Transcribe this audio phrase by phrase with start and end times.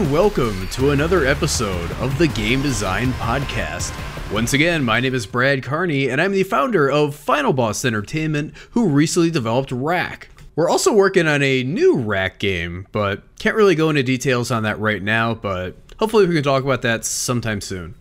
[0.00, 3.92] And welcome to another episode of the Game Design Podcast.
[4.32, 8.54] Once again, my name is Brad Carney and I'm the founder of Final Boss Entertainment,
[8.70, 10.30] who recently developed Wrack.
[10.56, 14.62] We're also working on a new Wrack game, but can't really go into details on
[14.62, 17.94] that right now, but hopefully we can talk about that sometime soon.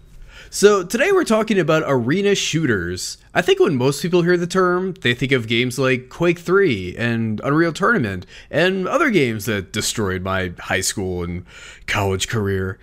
[0.52, 3.20] So, today we're talking about arena shooters.
[3.36, 6.96] I think when most people hear the term, they think of games like Quake 3
[6.98, 11.46] and Unreal Tournament and other games that destroyed my high school and
[11.86, 12.80] college career.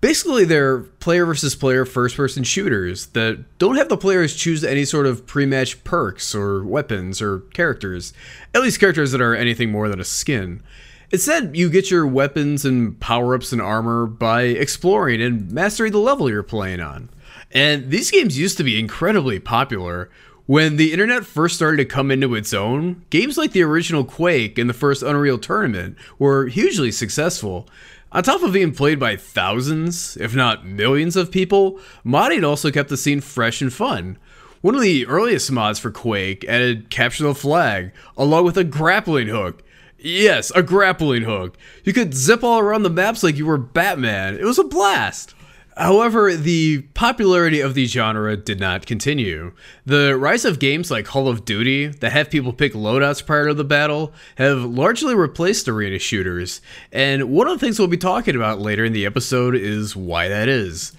[0.00, 4.84] Basically, they're player versus player first person shooters that don't have the players choose any
[4.84, 8.12] sort of pre match perks or weapons or characters,
[8.52, 10.64] at least characters that are anything more than a skin.
[11.14, 15.98] Instead, you get your weapons and power ups and armor by exploring and mastering the
[15.98, 17.08] level you're playing on.
[17.52, 20.10] And these games used to be incredibly popular.
[20.46, 24.58] When the internet first started to come into its own, games like the original Quake
[24.58, 27.68] and the first Unreal Tournament were hugely successful.
[28.10, 32.88] On top of being played by thousands, if not millions of people, modding also kept
[32.88, 34.18] the scene fresh and fun.
[34.62, 39.28] One of the earliest mods for Quake added Capture the Flag, along with a grappling
[39.28, 39.62] hook,
[40.04, 41.56] Yes, a grappling hook.
[41.82, 44.36] You could zip all around the maps like you were Batman.
[44.36, 45.34] It was a blast.
[45.78, 49.52] However, the popularity of the genre did not continue.
[49.86, 53.54] The rise of games like Call of Duty that have people pick loadouts prior to
[53.54, 56.60] the battle have largely replaced arena shooters,
[56.92, 60.28] and one of the things we'll be talking about later in the episode is why
[60.28, 60.92] that is.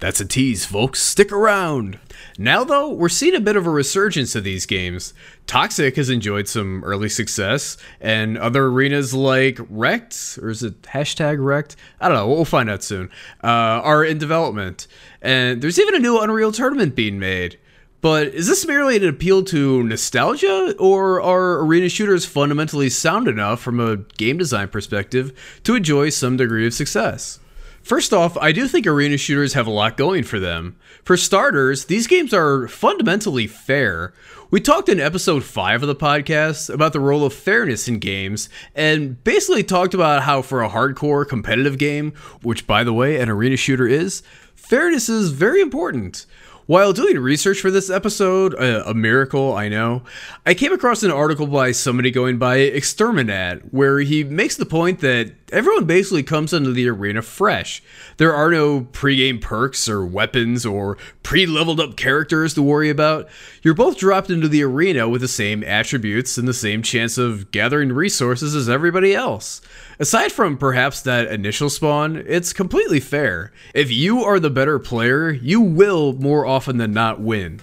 [0.00, 1.02] That's a tease, folks.
[1.02, 1.98] Stick around.
[2.40, 5.12] Now, though, we're seeing a bit of a resurgence of these games.
[5.46, 11.36] Toxikk has enjoyed some early success, and other arenas like Wrecked, or is it hashtag
[11.44, 11.76] Wrecked?
[12.00, 13.10] I don't know, we'll find out soon,
[13.44, 14.86] uh, are in development.
[15.20, 17.58] And there's even a new Unreal tournament being made.
[18.00, 23.60] But is this merely an appeal to nostalgia, or are arena shooters fundamentally sound enough
[23.60, 27.39] from a game design perspective to enjoy some degree of success?
[27.82, 30.76] First off, I do think arena shooters have a lot going for them.
[31.02, 34.12] For starters, these games are fundamentally fair.
[34.50, 38.48] We talked in episode 5 of the podcast about the role of fairness in games,
[38.74, 43.30] and basically talked about how for a hardcore competitive game, which by the way, an
[43.30, 44.22] arena shooter is,
[44.54, 46.26] fairness is very important.
[46.66, 50.02] While doing research for this episode, a, miracle, I know,
[50.46, 55.00] I came across an article by somebody going by Exterminat, where he makes the point
[55.00, 57.82] that everyone basically comes into the arena fresh.
[58.18, 63.28] There are no pregame perks or weapons or pre leveled up characters to worry about.
[63.62, 67.50] You're both dropped into the arena with the same attributes and the same chance of
[67.50, 69.60] gathering resources as everybody else.
[70.00, 73.52] Aside from perhaps that initial spawn, it's completely fair.
[73.74, 77.60] If you are the better player, you will more often than not win.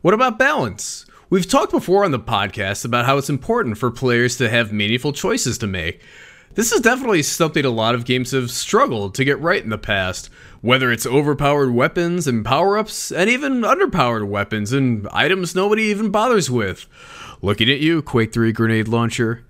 [0.00, 1.04] What about balance?
[1.30, 5.12] We've talked before on the podcast about how it's important for players to have meaningful
[5.12, 6.00] choices to make.
[6.54, 9.76] This is definitely something a lot of games have struggled to get right in the
[9.76, 10.30] past,
[10.60, 16.10] whether it's overpowered weapons and power ups, and even underpowered weapons and items nobody even
[16.10, 16.86] bothers with.
[17.42, 19.44] Looking at you, Quake 3 grenade launcher.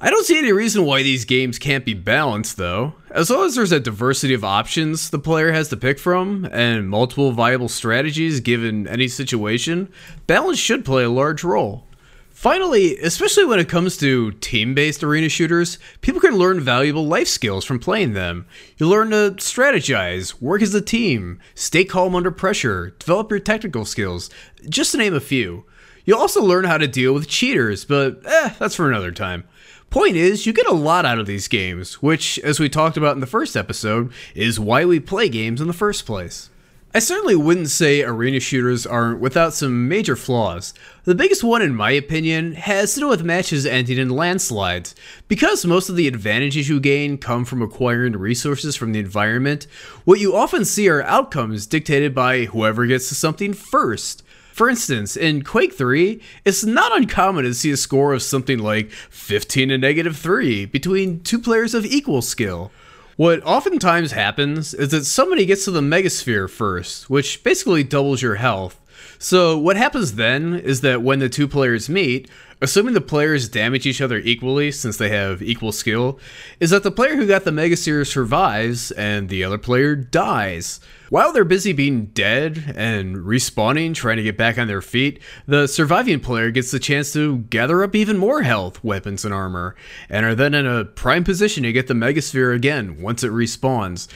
[0.00, 2.94] I don't see any reason why these games can't be balanced, though.
[3.10, 6.88] As long as there's a diversity of options the player has to pick from, and
[6.88, 9.88] multiple viable strategies given any situation,
[10.28, 11.84] balance should play a large role.
[12.30, 17.26] Finally, especially when it comes to team based arena shooters, people can learn valuable life
[17.26, 18.46] skills from playing them.
[18.76, 23.84] You learn to strategize, work as a team, stay calm under pressure, develop your technical
[23.84, 24.30] skills,
[24.68, 25.64] just to name a few.
[26.04, 29.42] You'll also learn how to deal with cheaters, but eh, that's for another time.
[29.90, 33.14] Point is, you get a lot out of these games, which, as we talked about
[33.14, 36.50] in the first episode, is why we play games in the first place.
[36.94, 40.74] I certainly wouldn't say arena shooters aren't without some major flaws.
[41.04, 44.94] The biggest one, in my opinion, has to do with matches ending in landslides.
[45.26, 49.66] Because most of the advantages you gain come from acquiring resources from the environment,
[50.04, 54.22] what you often see are outcomes dictated by whoever gets to something first.
[54.58, 58.90] For instance, in Quake 3, it's not uncommon to see a score of something like
[58.90, 62.72] 15 to negative 3 between two players of equal skill.
[63.14, 68.34] What oftentimes happens is that somebody gets to the megasphere first, which basically doubles your
[68.34, 68.80] health.
[69.18, 72.30] So, what happens then is that when the two players meet,
[72.60, 76.20] assuming the players damage each other equally since they have equal skill,
[76.60, 80.80] is that the player who got the Mega Megasphere survives and the other player dies.
[81.10, 85.66] While they're busy being dead and respawning, trying to get back on their feet, the
[85.66, 89.74] surviving player gets the chance to gather up even more health, weapons, and armor,
[90.10, 94.06] and are then in a prime position to get the Megasphere again once it respawns.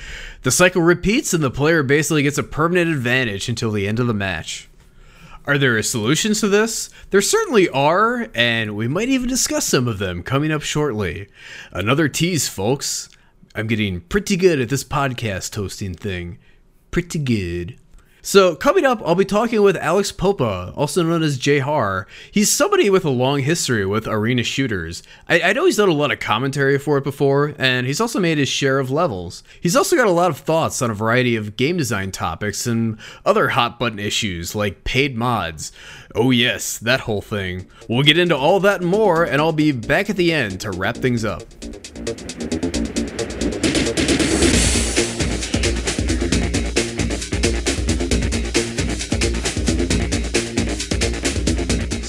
[0.42, 4.06] The cycle repeats, and the player basically gets a permanent advantage until the end of
[4.06, 4.68] the match.
[5.44, 6.88] Are there solutions to this?
[7.10, 11.26] There certainly are, and we might even discuss some of them coming up shortly.
[11.72, 13.08] Another tease, folks.
[13.54, 16.38] I'm getting pretty good at this podcast hosting thing.
[16.92, 17.76] Pretty good.
[18.24, 22.06] So, coming up, I'll be talking with Alex Popa, also known as Jay Har.
[22.30, 25.02] He's somebody with a long history with arena shooters.
[25.28, 28.20] I, I, know he's done a lot of commentary for it before, and he's also
[28.20, 29.42] made his share of levels.
[29.60, 32.96] He's also got a lot of thoughts on a variety of game design topics and
[33.26, 35.72] other hot button issues like paid mods.
[36.14, 37.66] Oh, yes, that whole thing.
[37.88, 40.70] We'll get into all that and more, and I'll be back at the end to
[40.70, 41.42] wrap things up.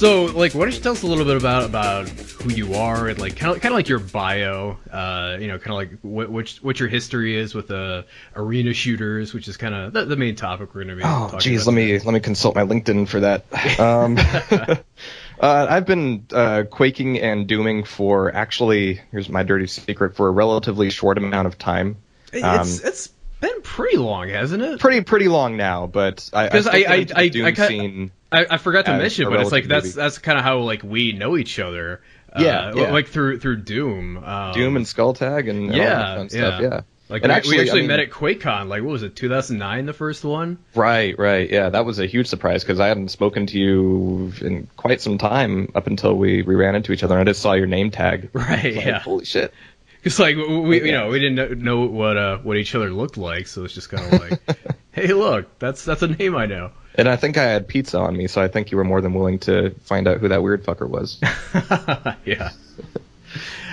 [0.04, 3.08] So, like, why don't you tell us a little bit about about who you are
[3.08, 6.00] and like kind of kind of like your bio, uh, you know, kind of like
[6.02, 8.04] what which what your history is with uh,
[8.36, 11.04] arena shooters, which is kind of the, the, main topic we're going to be.
[11.04, 11.36] Talking about.
[11.36, 13.46] Oh, geez, let me let me consult my LinkedIn for that.
[13.80, 14.18] Um,
[15.40, 19.00] uh, I've been uh, quaking and dooming for actually.
[19.12, 21.96] Here's my dirty secret for a relatively short amount of time.
[22.34, 23.08] Um, it's it's
[23.40, 24.82] been pretty long, hasn't it?
[24.82, 28.23] Pretty pretty long now, but I because I I, I, I, I, scene I, I
[28.58, 29.96] forgot to mention, but it's like that's movie.
[29.96, 32.02] that's kind of how like we know each other.
[32.38, 32.92] Yeah, uh, yeah.
[32.92, 36.28] like through through Doom, um, Doom and Skulltag and, and yeah, yeah.
[36.28, 36.62] Stuff.
[36.62, 36.82] yeah.
[37.10, 38.70] Like and we actually, we actually I mean, met at QuakeCon.
[38.70, 40.58] Like what was it, 2009, the first one?
[40.74, 41.48] Right, right.
[41.48, 45.20] Yeah, that was a huge surprise because I hadn't spoken to you in quite some
[45.20, 47.14] time up until we, we ran into each other.
[47.16, 48.32] and I just saw your name tag.
[48.34, 48.76] Right.
[48.76, 49.00] Like, yeah.
[49.00, 49.54] Holy shit.
[49.98, 53.48] Because like we, you know, we didn't know what uh what each other looked like,
[53.48, 56.72] so it's just kind of like, hey, look, that's that's a name I know.
[56.96, 59.14] And I think I had pizza on me, so I think you were more than
[59.14, 61.20] willing to find out who that weird fucker was.
[62.26, 62.52] yeah.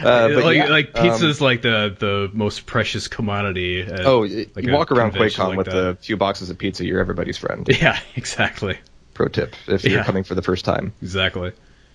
[0.03, 3.83] Uh, like, yeah, like pizza's um, like the the most precious commodity.
[3.83, 5.77] At, oh, like you walk around QuakeCon like with that.
[5.77, 7.69] a few boxes of pizza, you're everybody's friend.
[7.81, 8.79] Yeah, exactly.
[9.15, 10.93] Pro tip if you're coming for the first time.
[11.03, 11.53] Exactly.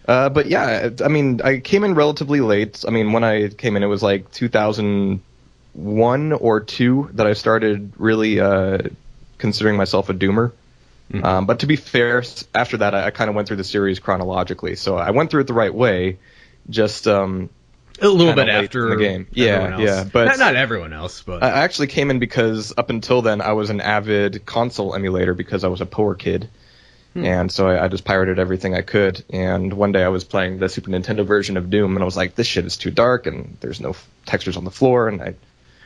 [0.08, 2.86] Uh, but yeah, I mean, I came in relatively late.
[2.88, 7.92] I mean, when I came in, it was like 2001 or two that I started
[7.98, 8.78] really uh,
[9.40, 10.52] considering myself a doomer.
[11.12, 11.26] Mm-hmm.
[11.26, 12.24] Um, but to be fair,
[12.54, 14.76] after that, I, I kind of went through the series chronologically.
[14.76, 16.18] So I went through it the right way,
[16.70, 17.50] just um,
[18.02, 19.28] a little bit after the game.
[19.32, 21.22] Yeah, yeah, but not, not, everyone else.
[21.22, 25.34] But I actually came in because up until then I was an avid console emulator
[25.34, 26.50] because I was a poor kid,
[27.14, 27.26] hmm.
[27.26, 29.24] and so I, I, just pirated everything I could.
[29.30, 32.18] And one day I was playing the Super Nintendo version of Doom, and I was
[32.18, 35.22] like, "This shit is too dark, and there's no f- textures on the floor." And
[35.22, 35.36] I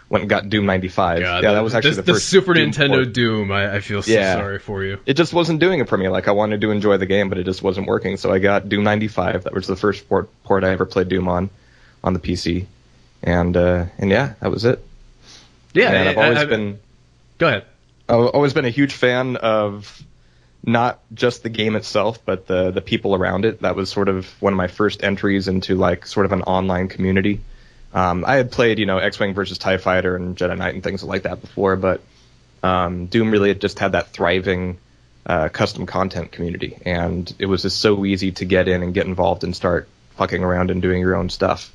[0.10, 1.20] went and got Doom 95.
[1.20, 3.14] God, yeah, that was actually the, the, first Super Doom Nintendo port.
[3.14, 3.52] Doom.
[3.52, 4.34] I, I, feel so yeah.
[4.34, 5.00] sorry for you.
[5.06, 6.10] It just wasn't doing it for me.
[6.10, 8.18] Like I wanted to enjoy the game, but it just wasn't working.
[8.18, 9.44] So I got Doom 95.
[9.44, 11.50] That was the first port, port I ever played Doom on,
[12.04, 12.66] on the PC,
[13.22, 14.84] and uh, and yeah, that was it.
[15.74, 16.80] Yeah, and I've always I, been.
[17.38, 17.66] Go ahead.
[18.08, 20.04] I've always been a huge fan of
[20.66, 23.62] not just the game itself, but the the people around it.
[23.62, 26.88] That was sort of one of my first entries into like sort of an online
[26.88, 27.42] community.
[27.94, 31.04] Um, I had played, you know, X-wing versus Tie Fighter and Jedi Knight and things
[31.04, 32.02] like that before, but
[32.62, 34.78] um, Doom really just had that thriving
[35.26, 39.06] uh, custom content community, and it was just so easy to get in and get
[39.06, 39.88] involved and start
[40.18, 41.72] fucking around and doing your own stuff.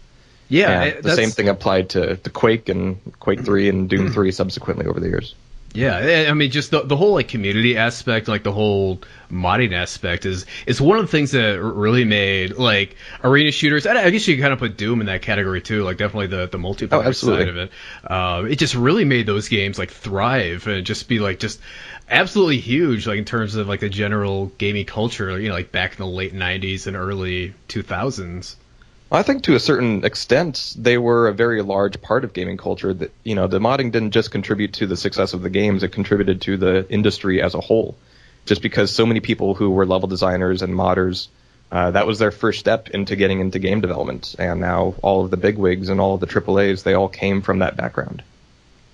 [0.49, 4.87] Yeah, the same thing applied to, the Quake and Quake Three and Doom Three subsequently
[4.87, 5.35] over the years.
[5.75, 10.25] Yeah, I mean, just the, the whole like community aspect, like the whole modding aspect,
[10.25, 13.85] is is one of the things that really made like arena shooters.
[13.85, 16.59] I guess you kind of put Doom in that category too, like definitely the the
[16.59, 17.73] multiplayer oh, side of it.
[18.05, 21.61] Uh, it just really made those games like thrive and just be like just
[22.09, 25.41] absolutely huge, like in terms of like the general gaming culture.
[25.41, 28.55] You know, like back in the late '90s and early 2000s.
[29.13, 32.93] I think to a certain extent they were a very large part of gaming culture.
[32.93, 35.93] That you know, the modding didn't just contribute to the success of the games; it
[35.93, 37.96] contributed to the industry as a whole.
[38.46, 41.29] Just because so many people who were level designers and modders,
[41.70, 45.31] uh, that was their first step into getting into game development, and now all of
[45.31, 48.23] the big wigs and all of the AAA's they all came from that background.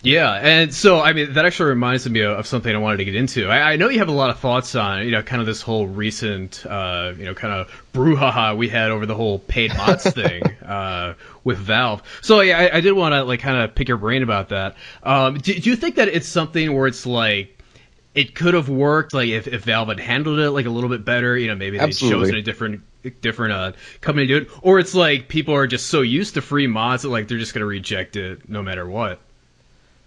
[0.02, 3.14] Yeah, and so I mean that actually reminds me of, something I wanted to get
[3.14, 3.48] into.
[3.48, 5.60] I, I, know you have a lot of thoughts on you know kind of this
[5.60, 10.04] whole recent uh, you know kind of brouhaha we had over the whole paid mods
[10.10, 11.14] thing uh,
[11.44, 12.02] with Valve.
[12.22, 14.76] So yeah, I, I did want to like kind of pick your brain about that.
[15.02, 17.58] Um, do, do you think that it's something where it's like
[18.14, 21.04] it could have worked like if, if Valve had handled it like a little bit
[21.04, 22.82] better, you know, maybe they chosen a different
[23.20, 26.42] different uh, company to do it, or it's like people are just so used to
[26.42, 29.20] free mods that like they're just gonna reject it no matter what.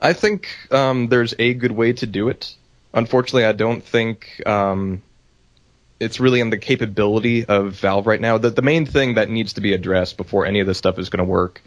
[0.04, 2.54] I think um, there's a good way to do it.
[2.94, 5.02] Unfortunately, I don't think um,
[5.98, 8.38] it's really in the capability of Valve right now.
[8.38, 11.10] The, the main thing that needs to be addressed before any of this stuff is
[11.10, 11.62] going to work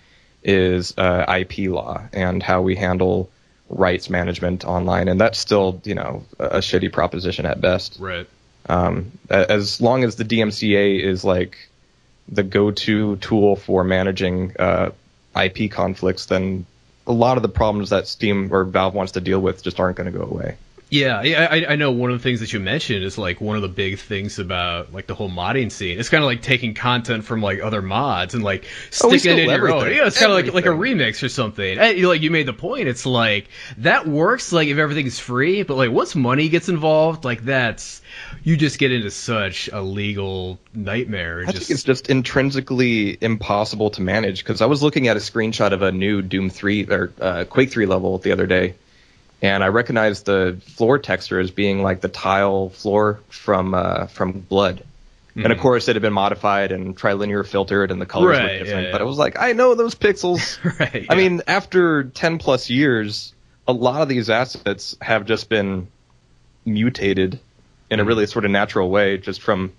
[0.45, 3.31] is uh, IP law and how we handle
[3.71, 7.97] rights management online, and that's still, you know, a, shitty proposition at best.
[7.99, 8.29] Right.
[8.69, 11.57] Um, as long as the DMCA is like
[12.29, 14.91] the go-to tool for managing uh,
[15.35, 16.67] IP conflicts, then
[17.07, 19.97] a lot of the problems that Steam or Valve wants to deal with just aren't
[19.97, 20.57] going to go away.
[20.89, 23.57] Yeah, yeah, I, I know one of the things that you mentioned is like one
[23.57, 25.99] of the big things about like the whole modding scene.
[25.99, 28.65] It's kind of like taking content from like other mods and like
[29.03, 29.79] Oh, sticking it in steal your own.
[29.81, 29.99] everything.
[29.99, 31.77] Yeah, it's kind of like like a remix or something.
[31.79, 32.87] And, like you made the point.
[32.87, 37.45] It's like that works like if everything's free, but like once money gets involved, like
[37.45, 38.01] that's
[38.45, 41.43] you just get into such a legal nightmare.
[41.49, 45.73] I think it's just intrinsically impossible to manage because I was looking at a screenshot
[45.73, 48.75] of a new Doom 3 or uh, Quake 3 level the other day,
[49.55, 54.33] and I recognized the floor texture as being like the tile floor from uh, from
[54.33, 54.83] Blood.
[55.35, 58.65] And of course, it had been modified and trilinear filtered, and the colors Right, were
[58.65, 58.87] different.
[58.87, 60.57] yeah, But it was like, I know those pixels.
[60.81, 61.05] right.
[61.11, 63.35] I mean, after 10 plus years,
[63.69, 65.89] a lot of these assets have just been
[66.65, 67.39] mutated
[67.91, 68.09] in a Mm-hmm.
[68.09, 69.73] really sort of natural way, just from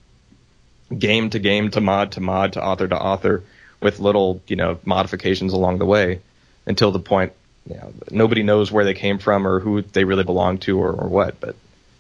[0.96, 3.44] game to game to mod to mod to author to author
[3.82, 6.22] with little, you know, modifications along the way
[6.68, 7.34] until the point,
[7.70, 10.92] you know, nobody knows where they came from or who they really belong to or,
[10.92, 11.56] or what, but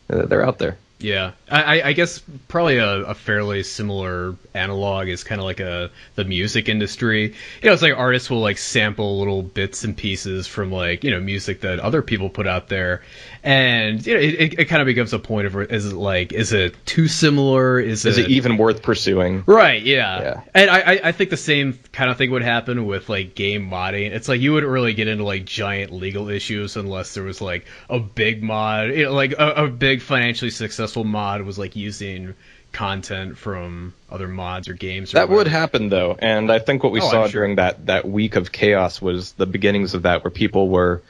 [0.09, 0.77] uh, they're out there.
[0.99, 5.91] Yeah, I, I- guess probably a, a fairly similar analog is kind of like a
[6.15, 7.35] the music industry.
[7.61, 11.11] You know, it's like artists will like sample little bits and pieces from like you
[11.11, 13.03] know music that other people put out there,
[13.43, 16.33] and you know it, it, it kind of becomes a point of is it like
[16.33, 17.79] is it too similar?
[17.79, 19.43] Is, Is it even worth pursuing?
[19.45, 20.19] Right, yeah.
[20.21, 20.41] Yeah.
[20.55, 23.69] And I, I- I think the same kind of thing would happen with like game
[23.69, 24.11] modding.
[24.11, 27.65] It's like you wouldn't really get into like giant legal issues unless there was like
[27.87, 32.33] a big mod, you know, like a, a big financially successful mod was like using
[32.71, 35.13] content from other mods or games.
[35.13, 37.41] Or That would happen though, and I think what we Oh, saw sure.
[37.41, 41.01] during that that week of chaos was the beginnings of that, where people were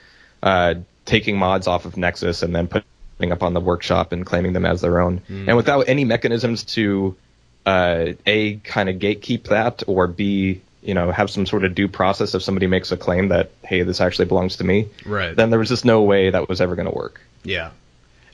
[0.43, 4.53] uh, taking mods off of Nexus and then putting up on the workshop and claiming
[4.53, 5.47] them as their own, Hmm.
[5.49, 7.15] and without any mechanisms to
[7.65, 11.87] uh, a kind of gatekeep that, or b you know have some sort of due
[11.89, 15.35] process if somebody makes a claim that hey this actually belongs to me, Right.
[15.35, 17.19] then there was just no way that was ever going to work.
[17.43, 17.71] Yeah.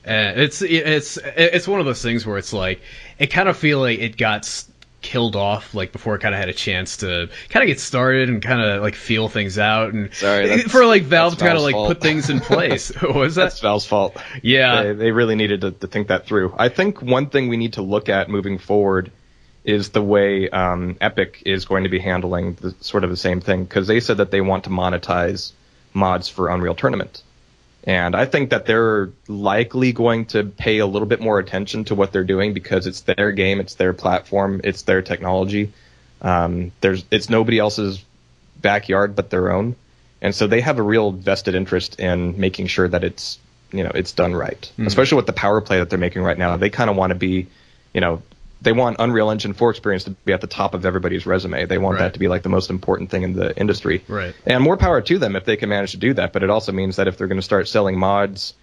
[0.04, 2.80] And it's it's it's one of those things where it's like
[3.18, 4.46] it kind of feel like it got
[5.04, 8.30] killed off like before it kind of had a chance to kind of get started
[8.30, 11.62] and kind of like feel things out and Sorry, for like Valve to kind of
[11.62, 11.88] like fault.
[11.88, 12.90] put things in place.
[13.02, 13.44] was that?
[13.44, 14.16] That's Valve's fault.
[14.42, 14.82] Yeah.
[14.82, 16.54] they, they really needed to, to think that through.
[16.56, 19.12] I think one thing we need to look at moving forward
[19.64, 23.40] is the way um, Epic is going to be handling the, sort of the same
[23.40, 25.52] thing because they said that they want to monetize
[25.92, 27.22] mods for Unreal Tournament,
[27.86, 31.94] and I think that they're likely going to pay a little bit more attention to
[31.94, 35.72] what they're doing because it's their game, it's their platform, it's their technology.
[36.22, 38.02] Um, there's it's nobody else's
[38.60, 39.76] backyard but their own,
[40.22, 43.38] and so they have a real vested interest in making sure that it's
[43.70, 44.72] you know it's done right.
[44.86, 47.14] Especially with the power play that they're making right now, they kind of want to
[47.14, 47.48] be,
[47.92, 48.22] you know,
[48.64, 51.66] they want Unreal Engine 4 experience to be at the top of everybody's resume.
[51.66, 52.04] They want Right.
[52.06, 54.02] that to be like the most important thing in the industry.
[54.08, 54.34] Right.
[54.46, 56.32] And more power to them if they can manage to do that.
[56.32, 58.54] But it also means that if they're going to start selling mods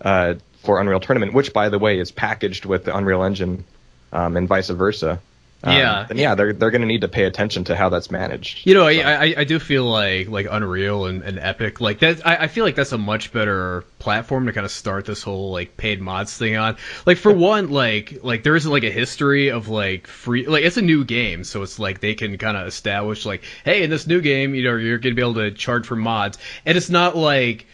[0.00, 3.64] uh, for Unreal Tournament, which by the way is packaged with the Unreal Engine,
[4.12, 5.20] um, and vice versa.
[5.62, 6.06] Um, Yeah.
[6.08, 8.66] Then yeah, they're they're going to need to pay attention to how that's managed.
[8.66, 12.26] You know, I, I I do feel like like Unreal and, and Epic like that.
[12.26, 15.52] I, I feel like that's a much better platform to kind of start this whole
[15.52, 16.76] like paid mods thing on.
[17.04, 20.76] Like for one, like like there isn't like a history of like free like it's
[20.76, 24.06] a new game, so it's like they can kind of establish like, hey, in this
[24.06, 27.16] new game, you know, you're gonna be able to charge for mods, and it's not
[27.16, 27.66] like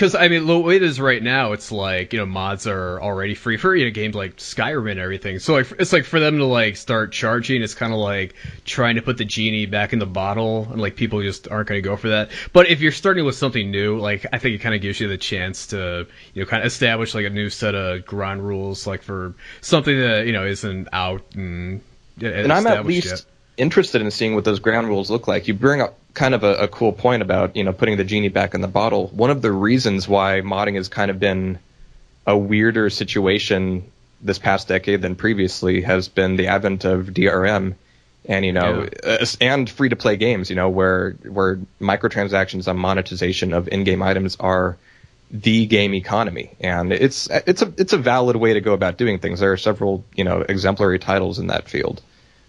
[0.00, 2.98] because I mean, the way it is right now, it's like you know mods are
[3.02, 5.40] already free for you know games like Skyrim and everything.
[5.40, 8.94] So like it's like for them to like start charging, it's kind of like trying
[8.94, 11.86] to put the genie back in the bottle, and like people just aren't going to
[11.86, 12.30] go for that.
[12.54, 15.06] But if you're starting with something new, like I think it kind of gives you
[15.06, 18.86] the chance to you know kind of establish like a new set of ground rules,
[18.86, 21.82] like for something that you know isn't out and
[22.22, 23.26] uh, and I'm at least
[23.58, 25.46] interested in seeing what those ground rules look like.
[25.46, 28.28] You bring up kind of a, a cool point about you know putting the genie
[28.28, 29.08] back in the bottle.
[29.08, 31.58] One of the reasons why modding has kind of been
[32.26, 33.90] a weirder situation
[34.20, 37.74] this past decade than previously has been the advent of DRM
[38.26, 40.50] and you know uh, and free to play games.
[40.50, 44.76] You know where where microtransactions and monetization of in-game items are
[45.32, 49.20] the game economy and it's it's a it's a valid way to go about doing
[49.20, 52.02] things there are several you know exemplary titles in that field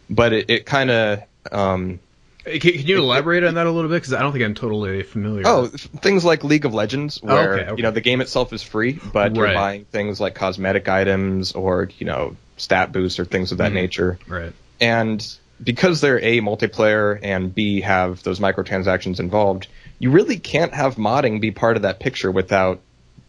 [0.09, 1.99] but it, it kind of um,
[2.43, 3.97] Can, can you elaborate on that a little bit?
[3.97, 5.43] Because I don't think I'm totally familiar.
[5.45, 7.77] oh things like League of Legends where okay, okay.
[7.77, 11.89] you know the game itself is free but you're buying things like cosmetic items or
[11.99, 13.75] you know stat boosts or things of that Mhm.
[13.75, 14.53] nature right.
[14.79, 19.67] and because they're a multiplayer and b have those microtransactions involved
[19.99, 22.79] you really can't have modding be part of that picture without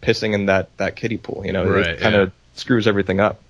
[0.03, 2.23] pissing in that that kiddie pool you know Right, it kind yeah.
[2.23, 3.41] of screws everything up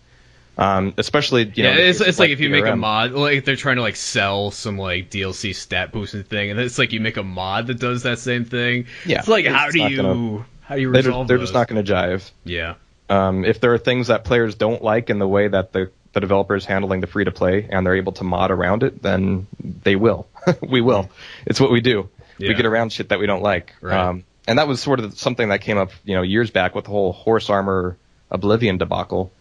[0.58, 3.44] Um, especially you know, yeah, it's, it's of, like if you make a mod, like
[3.44, 7.00] they're trying to like sell some like DLC stat boosting thing, and it's like you
[7.00, 8.86] make a mod that does that same thing.
[9.06, 11.54] Yeah, it's like how do you gonna- how do you They're, resolve just, they're just
[11.54, 12.30] not going to jive.
[12.44, 12.74] Yeah,
[13.10, 16.20] Um, if there are things that players don't like in the way that the, the
[16.20, 19.48] developer is handling the free to play and they're able to mod around it, then
[19.82, 20.28] they will.
[20.62, 21.10] we will.
[21.46, 22.08] It's what we do.
[22.38, 22.48] Yeah.
[22.48, 23.74] We get around shit that we don't like.
[23.80, 23.98] Right.
[23.98, 26.84] Um, and that was sort of something that came up, you know, years back with
[26.84, 27.96] the whole horse armor
[28.30, 29.32] Oblivion debacle.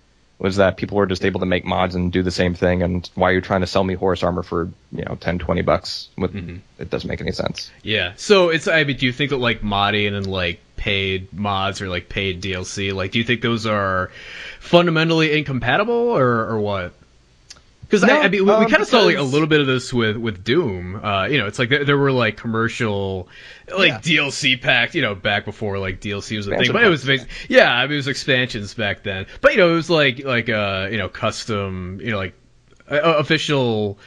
[0.42, 3.08] Was that people were just able to make mods and do the same thing, and
[3.14, 6.10] why are you trying to sell me horse armor for you know 10, 20 bucks?
[6.18, 6.58] With, Mm-hmm.
[6.80, 7.70] It doesn't make any sense.
[7.84, 8.14] yeah.
[8.16, 11.90] So it's I mean, do you think that like modding and like paid mods or
[11.90, 14.10] like paid DLC, like do you think those are
[14.60, 16.94] fundamentally incompatible or or what?
[17.92, 19.60] Because No, I, I mean, we, um, we kind of saw like a little bit
[19.60, 20.96] of this with with Doom.
[21.04, 23.28] Uh, you know, it's like there, there were like commercial,
[23.78, 24.24] like Yeah.
[24.24, 24.96] DLC packed.
[24.96, 27.70] You know, back before like DLC was a thing, but it was packs, bas- yeah,
[27.70, 29.26] I mean, it was expansions back then.
[29.42, 32.34] But you know, it was like like uh you know custom, you know like
[32.90, 34.00] uh, official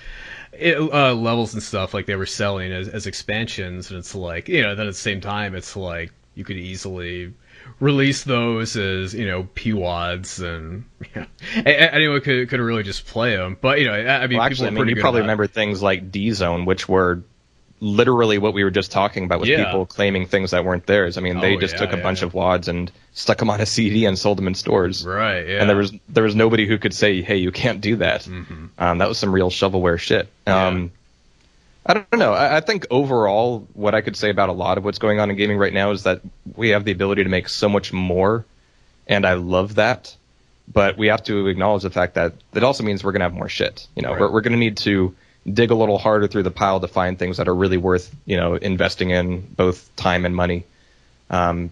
[0.62, 4.62] uh, levels and stuff like they were selling as, as expansions, and it's like you
[4.62, 7.34] know then at the same time it's like you could easily
[7.80, 12.83] release those as you know PWADs and you know, a- a- anyone could could really
[12.83, 13.56] just play them.
[13.61, 16.11] But you know, I mean, Well, people actually, I mean, you probably remember things like
[16.11, 17.23] D Zone, which were
[17.80, 19.64] literally what we were just talking about with Yeah.
[19.64, 21.18] people claiming things that weren't theirs.
[21.18, 23.50] I mean, they Oh, just yeah, took a yeah, bunch of wads and stuck them
[23.50, 25.04] on a CD and sold them in stores.
[25.04, 25.47] right?
[25.47, 28.26] Yeah, And there was there was nobody who could say, "Hey, you can't do that."
[28.78, 30.26] Um, that was some real shovelware shit.
[30.47, 30.50] Mm-hmm.
[30.50, 30.66] Yeah.
[30.66, 30.92] Um,
[31.86, 32.32] I don't know.
[32.32, 35.30] I, I think overall, what I could say about a lot of what's going on
[35.30, 36.22] in gaming right now is that
[36.56, 38.44] we have the ability to make so much more,
[39.06, 40.16] and I love that.
[40.72, 43.34] But we have to acknowledge the fact that that also means we're going to have
[43.34, 43.86] more shit.
[43.94, 44.20] You know, Right.
[44.20, 45.14] we're, we're going to need to
[45.50, 48.38] dig a little harder through the pile to find things that are really worth you
[48.38, 50.64] know investing in both time and money.
[51.28, 51.70] Um,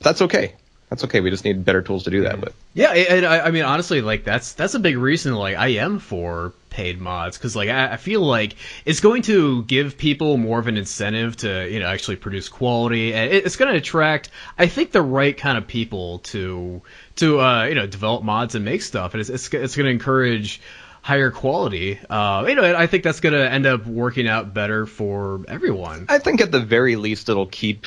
[0.00, 0.52] that's okay.
[0.90, 1.20] That's okay.
[1.20, 2.54] We just need better tools to do that with.
[2.74, 5.34] Yeah, and I, I mean, honestly, like that's that's a big reason.
[5.34, 9.62] Like, I am for paid mods because, like, I, I feel like it's going to
[9.64, 13.56] give people more of an incentive to, you know, actually produce quality, and it, it's
[13.56, 16.82] going to attract, I think, the right kind of people to
[17.16, 19.92] to uh, you know develop mods and make stuff, and it's it's, it's going to
[19.92, 20.60] encourage
[21.02, 21.98] higher quality.
[22.10, 26.06] Uh, you know, I think that's going to end up working out better for everyone.
[26.08, 27.86] I think at the very least it'll keep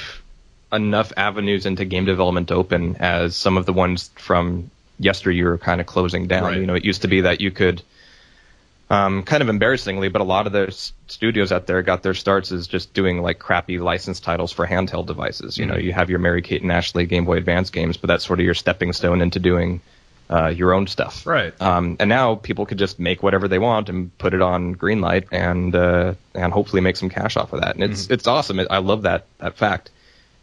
[0.72, 5.82] enough avenues into game development open as some of the ones from yesteryear are kind
[5.82, 6.44] of closing down.
[6.44, 6.58] Right.
[6.58, 7.82] You know, it used to be that you could,
[8.92, 10.72] um, kind of embarrassingly, but a lot of the
[11.08, 15.06] studios out there got their starts as just doing like crappy licensed titles for handheld
[15.08, 15.58] devices.
[15.58, 15.86] You know, Mm-hmm.
[15.86, 18.46] you have your Mary Kate and Ashley Game Boy Advance games, but that's sort of
[18.46, 19.80] your stepping stone into doing
[20.30, 21.26] uh, your own stuff.
[21.26, 21.54] Right.
[21.62, 25.28] Um, and now people could just make whatever they want and put it on Greenlight
[25.32, 27.76] and uh, and hopefully make some cash off of that.
[27.76, 28.60] And it's it's awesome.
[28.60, 29.90] It, I love that that fact.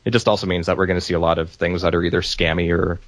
[0.04, 2.02] It just also means that we're going to see a lot of things that are
[2.02, 2.98] either scammy or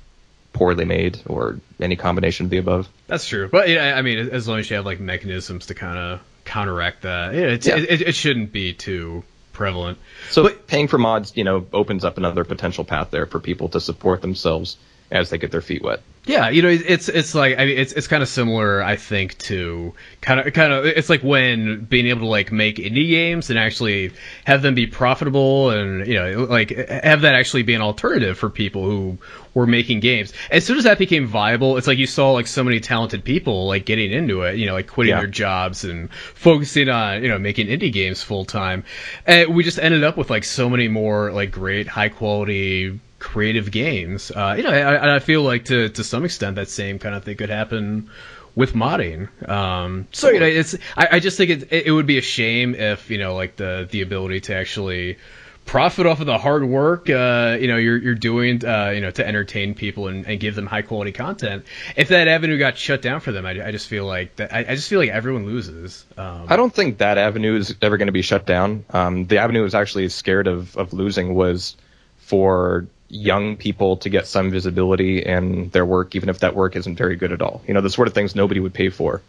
[0.53, 2.89] poorly made or any combination of the above.
[3.07, 5.99] That's true, but yeah, I mean, as long as you have like mechanisms to kind
[5.99, 7.77] of counteract that, yeah, it's, Yeah.
[7.77, 9.99] It, it shouldn't be too prevalent.
[10.31, 13.69] So But- paying for mods, you know, opens up another potential path there for people
[13.71, 14.77] to support themselves
[15.11, 16.01] as they get their feet wet.
[16.27, 19.39] Yeah, you know, it's it's like I mean, it's it's kind of similar, I think,
[19.39, 23.49] to kind of kind of it's like when being able to like make indie games
[23.49, 24.13] and actually
[24.45, 28.51] have them be profitable and you know like have that actually be an alternative for
[28.51, 29.17] people who
[29.55, 30.33] were making games.
[30.51, 33.67] As soon as that became viable, it's like you saw like so many talented people
[33.67, 35.21] like getting into it, you know, like quitting Yeah.
[35.21, 38.85] their jobs and focusing on you know making indie games full time.
[39.27, 43.71] And we just ended up with like so many more like great high quality creative
[43.71, 44.33] games.
[44.33, 47.23] Uh, you know, I, I feel like to to some extent that same kind of
[47.23, 48.11] thing could happen
[48.57, 49.29] with modding.
[49.49, 52.75] Um, so you know, it's I, I just think it it would be a shame
[52.75, 55.19] if you know like the the ability to actually
[55.67, 59.11] profit off of the hard work uh, you know you're you're doing uh, you know
[59.11, 63.01] to entertain people and, and give them high quality content if that avenue got shut
[63.01, 65.47] down for them I, I just feel like that I, I just feel like everyone
[65.47, 68.85] loses um, I don't think that avenue is ever going to be shut down.
[68.91, 71.77] Um, the avenue I was actually scared of, of losing was
[72.19, 76.97] for young people to get some visibility in their work, even if that work isn't
[76.97, 77.61] very good at all.
[77.67, 79.21] You know, the sort of things nobody would pay for.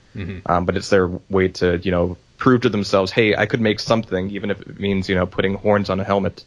[0.45, 3.79] Um, but it's their way to, you know, prove to themselves, hey, I could make
[3.79, 6.43] something, even if it means, you know, putting horns on a helmet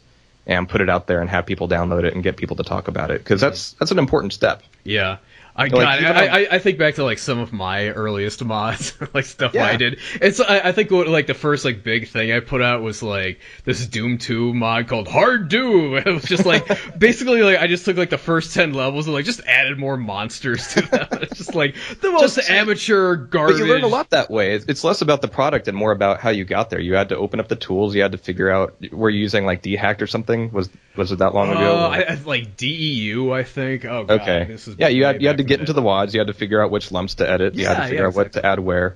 [0.47, 2.87] and put it out there and have people download it and get people to talk
[2.87, 3.19] about it.
[3.19, 4.63] Because that's, that's an important step.
[4.83, 5.17] Yeah.
[5.57, 8.93] I, Like, God, I, I, I think back to like some of my earliest mods,
[9.13, 9.65] like stuff Yeah.
[9.65, 9.99] I did.
[10.21, 13.01] It's I, I think what, like the first like big thing I put out was
[13.01, 15.95] like this Doom 2 mod called Hard Doom.
[16.05, 16.67] It was just like
[16.99, 19.95] basically like I just took like the first ten levels and like just added more
[19.95, 21.07] monsters to them.
[21.21, 23.59] It's just like the most Just- amateur garbage.
[23.59, 24.55] But you learn a lot that way.
[24.55, 26.81] It's, it's less about the product and more about how you got there.
[26.81, 27.95] You had to open up the tools.
[27.95, 30.51] You had to figure out were you using like Dehacked or something?
[30.51, 31.75] Was was it that long ago?
[31.77, 33.85] Uh, I, I, like DEU, I think.
[33.85, 34.45] Oh god, Okay.
[34.45, 36.13] this is Yeah, you had you had to get into the WADs.
[36.13, 37.55] You had to figure out which lumps to edit.
[37.55, 38.95] you had to figure yeah, out what to add where.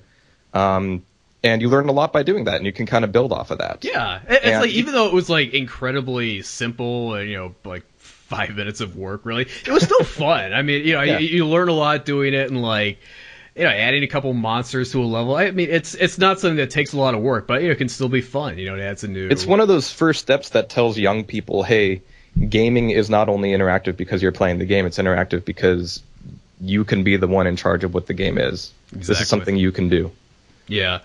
[0.52, 1.04] Um,
[1.42, 3.50] and you learned a lot by doing that, and you can kind of build off
[3.50, 3.78] of that.
[3.84, 7.84] Yeah, it's And- like even though it was like incredibly simple and you know like
[7.98, 10.52] five minutes of work, really, it was still fun.
[10.52, 11.18] I mean, you know, Yeah.
[11.18, 12.98] you, you learn a lot doing it and like.
[13.56, 15.34] You know, adding a couple monsters to a level.
[15.34, 17.72] I mean, it's it's not something that takes a lot of work, but you know,
[17.72, 18.56] it can still be fun.
[18.58, 19.28] You know, it adds a new.
[19.28, 22.00] It's one of those first steps that tells young people, hey,
[22.48, 26.00] gaming is not only interactive because you're playing the game, it's interactive because
[26.60, 28.72] you can be the one in charge of what the game is.
[28.92, 30.12] This is something you can do.
[30.68, 31.00] Yeah.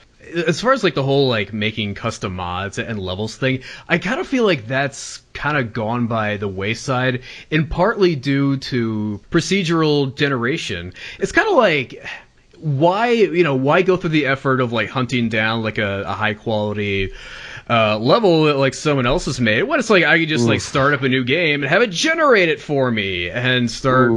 [0.47, 4.19] As far as like the whole like making custom mods and levels thing, I kind
[4.19, 10.15] of feel like that's kind of gone by the wayside, and partly due to procedural
[10.15, 10.93] generation.
[11.19, 12.03] It's kind of like
[12.57, 16.13] why you know why go through the effort of like hunting down like a, a
[16.13, 17.11] high quality
[17.69, 20.61] uh, level that like someone else has made What it's like I could just like
[20.61, 24.11] start up a new game and have it generate it for me and start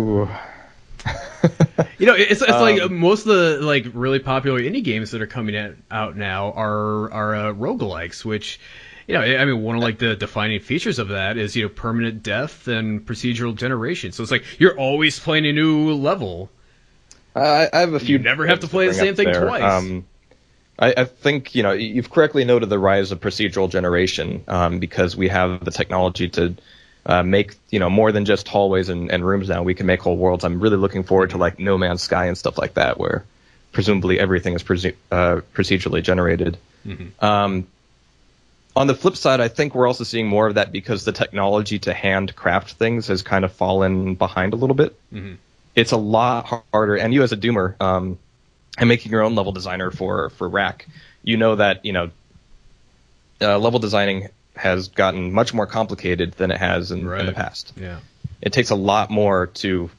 [1.99, 5.23] you know, it's, it's like Um, most of the like really popular indie games that
[5.23, 8.61] are coming out, out now are are uh, roguelikes, which
[9.07, 11.68] you know, I mean, one of like the defining features of that is you know
[11.71, 14.12] permanent death and procedural generation.
[14.12, 16.51] So it's like you're always playing a new level.
[17.35, 18.18] I, I have a few.
[18.18, 19.47] You never have to play the same thing there.
[19.47, 19.62] twice.
[19.62, 20.07] Um,
[20.79, 25.16] I, I think you know you've correctly noted the rise of procedural generation um, because
[25.16, 26.55] we have the technology to
[27.06, 29.62] uh, make you know more than just hallways and, and rooms now.
[29.62, 30.44] We can make whole worlds.
[30.44, 33.24] I'm really looking forward to like No Man's Sky and stuff like that, where
[33.72, 36.58] presumably everything is presu- uh, procedurally generated.
[37.20, 37.66] Um,
[38.76, 41.80] on the flip side, I think we're also seeing more of that because the technology
[41.80, 44.96] to handcraft things has kind of fallen behind a little bit.
[45.74, 48.18] It's a lot harder, and you as a doomer, um,
[48.78, 50.87] and making your own level designer for for Wrack,
[51.22, 52.11] you know that you know
[53.40, 54.28] uh, level designing
[54.59, 57.73] has gotten much more complicated than it has in, in the past.
[57.77, 58.01] Yeah.
[58.42, 59.90] It takes a lot more to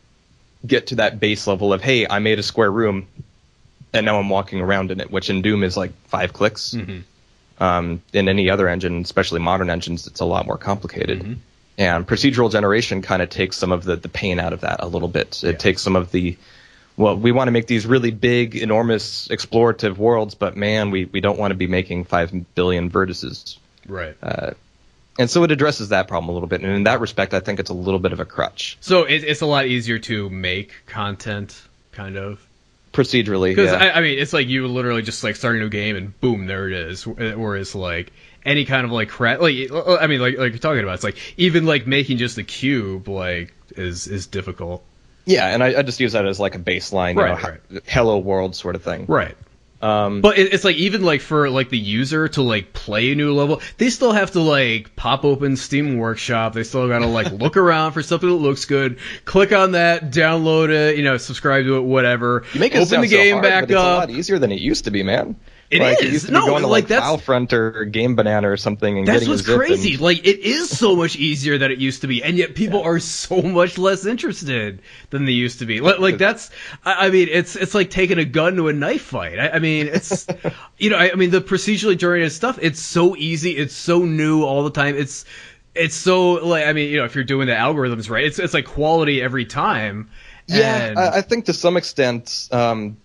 [0.65, 3.07] get to that base level of hey, I made a square room,
[3.93, 6.73] and now I'm walking around in it, which in Doom is like five clicks.
[7.61, 11.21] Um, in any other engine, especially modern engines, it's a lot more complicated.
[11.77, 14.87] And procedural generation kind of takes some of the, the pain out of that a
[14.87, 15.43] little bit.
[15.43, 16.37] It takes some of the
[16.99, 21.21] well, we want to make these really big, enormous, explorative worlds, but man, we, we
[21.21, 23.57] don't want to be making five billion vertices.
[23.89, 24.15] Right.
[24.21, 24.51] Uh,
[25.17, 26.61] and so it addresses that problem a little bit.
[26.61, 28.77] And in that respect, I think it's a little bit of a crutch.
[28.79, 32.45] so it, it's a lot easier to make content, kind of.
[32.93, 33.77] Procedurally, Because yeah.
[33.93, 36.47] I, I mean, it's like you literally just like start a new game and boom,
[36.47, 37.05] there it is.
[37.05, 38.11] Whereas like
[38.45, 41.17] any kind of like crap, like I mean, like like you're talking about, it's like
[41.37, 44.83] even like making just a cube like is is difficult.
[45.25, 47.83] yeah, and I, I just use that as like a baseline, you Right, know, right.
[47.87, 49.05] hello world sort of thing.
[49.07, 49.35] Right.
[49.81, 53.15] Um, But it, it's like even like for like the user to like play a
[53.15, 56.53] new level, they still have to like pop open Steam Workshop.
[56.53, 60.69] They still gotta like look around for something that looks good, click on that, download
[60.69, 62.43] it, you know, subscribe to it, whatever.
[62.53, 64.59] you make it open the so game hard, back it's a lot easier than it
[64.59, 65.35] used to be, man.
[65.71, 66.05] It like, is.
[66.05, 68.57] It used to No, be going to like, like, that's- FileFront or Game Banana or
[68.57, 69.93] something and That's getting what's crazy.
[69.93, 72.81] and- Like it is so much easier than it used to be, and yet people
[72.81, 75.79] are so much less interested than they used to be.
[75.79, 76.49] Like, like that's,
[76.83, 79.37] I, I mean, it's it's like taking a gun to a knife fight.
[79.37, 80.25] I, I mean, it's,
[80.79, 82.57] you know, I, I mean, the procedurally generated stuff.
[82.61, 83.51] It's so easy.
[83.55, 84.95] It's so new all the time.
[84.95, 85.25] It's
[85.75, 88.55] it's so like, I mean, you know, if you're doing the algorithms right, it's it's
[88.55, 90.09] like quality every time.
[90.47, 92.97] Yeah, And- I, I think to some extent, um,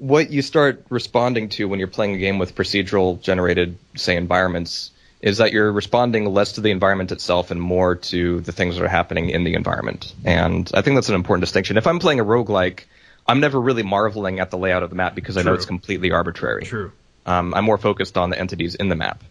[0.00, 4.90] what you start responding to when you're playing a game with procedural generated, say, environments,
[5.20, 8.84] is that you're responding less to the environment itself and more to the things that
[8.84, 10.14] are happening in the environment.
[10.24, 11.76] And I think that's an important distinction.
[11.76, 12.84] If I'm playing a roguelike,
[13.28, 16.10] I'm never really marveling at the layout of the map because I know it's completely
[16.12, 16.64] arbitrary.
[16.64, 16.92] True.
[17.26, 19.22] Um, I'm more focused on the entities in the map.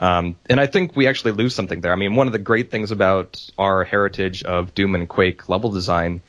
[0.00, 1.92] Um, and I think we actually lose something there.
[1.92, 5.70] I mean, one of the great things about our heritage of Doom and Quake level
[5.70, 6.20] design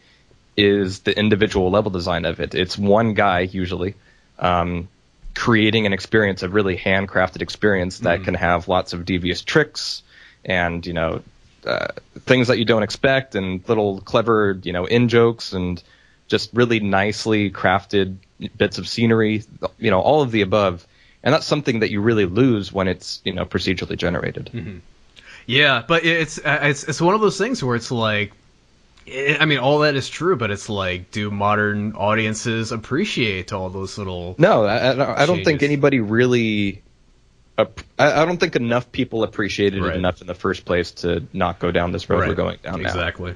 [0.60, 2.54] is the individual level design of it.
[2.54, 3.96] It's one guy, usually,
[4.38, 4.90] um,
[5.34, 10.04] creating an experience, a really handcrafted experience that can have lots of devious tricks
[10.44, 11.22] and, you know,
[11.66, 11.88] uh,
[12.26, 15.82] things that you don't expect and little clever, you know, in jokes and
[16.28, 18.18] just really nicely crafted
[18.58, 19.44] bits of scenery,
[19.78, 20.86] you know, all of the above.
[21.24, 24.82] And that's something that you really lose when it's, you know, procedurally generated.
[25.46, 28.32] Yeah, but it's it's it's one of those things where it's like,
[29.12, 33.70] Eh, I mean, all that is true, but it's like, do modern audiences appreciate all
[33.70, 34.36] those little?
[34.38, 36.82] No, I, I don't- I don't think anybody really.
[37.58, 37.68] I
[37.98, 39.94] I don't think enough people appreciated Right.
[39.94, 42.82] it enough in the first place to not go down this road we're going down
[42.82, 42.88] now.
[42.90, 43.36] exactly.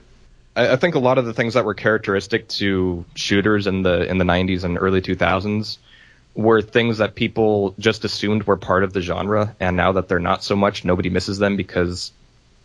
[0.56, 4.10] I, I think a lot of the things that were characteristic to shooters in the
[4.10, 5.78] in the 90s and early 2000s
[6.36, 10.20] were things that people just assumed were part of the genre, and now that they're
[10.20, 12.12] not so much, nobody misses them because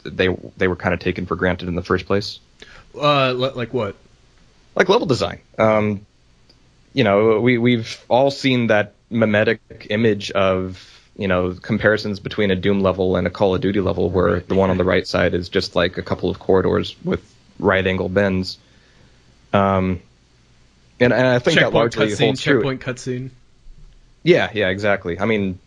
[0.05, 2.39] they they were kind of taken for granted in the first place.
[3.01, 3.97] Uh, like what?
[4.75, 5.41] Like level design.
[5.59, 6.07] Um,
[6.93, 10.85] you know, we we've all seen that mimetic image of
[11.17, 14.55] you know comparisons between a Doom level and a Call of Duty level, where the
[14.55, 17.23] one on the right side is just like a couple of corridors with
[17.59, 18.59] right angle bends.
[19.53, 20.01] Um,
[21.01, 22.59] and, and I think checkpoint that largely cutscene, holds true.
[22.59, 23.31] Checkpoint cutscene.
[24.23, 25.19] Yeah, yeah, exactly.
[25.19, 25.59] I mean,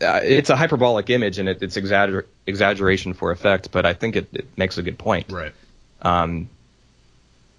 [0.00, 4.16] uh, it's a hyperbolic image and it, it's exagger- exaggeration for effect, but I think
[4.16, 5.30] it, it makes a good point.
[5.30, 5.52] Right.
[6.02, 6.48] Um,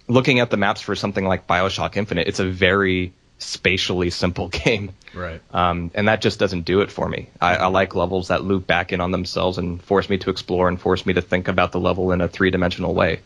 [0.08, 4.90] looking at the maps for something like Bioshock Infinite, it's a very spatially simple game.
[5.14, 5.40] Right.
[5.52, 7.28] Um, and that just doesn't do it for me.
[7.40, 10.68] I, I, like levels that loop back in on themselves and force me to explore
[10.68, 13.20] and force me to think about the level in a three dimensional way.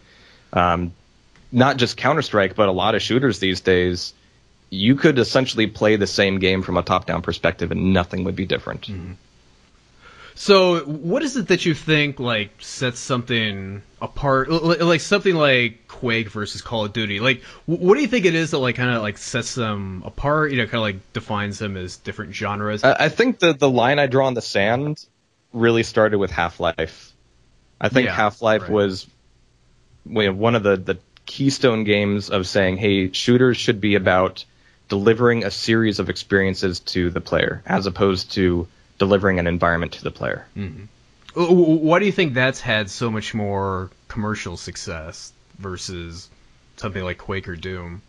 [0.53, 0.92] Um,
[1.51, 4.14] not just Counter Strike, but a lot of shooters these days
[4.71, 8.47] you could essentially play the same game from a top-down perspective and nothing would be
[8.47, 8.83] different.
[8.88, 9.12] Mm-hmm.
[10.35, 16.31] So, what is it that you think like sets something apart, like something like Quake
[16.31, 17.21] versus Call of Duty?
[17.21, 20.51] Like, what do you think it is that like kind of like sets them apart?
[20.51, 22.83] You know, kind of like defines them as different genres.
[22.83, 25.05] I think the the line I draw in the sand
[25.53, 27.12] really started with Half Life.
[27.81, 28.71] I think yeah, Half Life right.
[28.71, 29.07] was
[30.05, 34.45] one of the the keystone games of saying, hey, shooters should be about
[34.88, 38.66] delivering a series of experiences to the player as opposed to
[39.02, 40.46] delivering an environment to the player.
[40.56, 40.84] Mm-hmm.
[41.34, 46.30] Why do you think that's had so much more commercial success versus
[46.76, 48.00] something like Quake or Doom?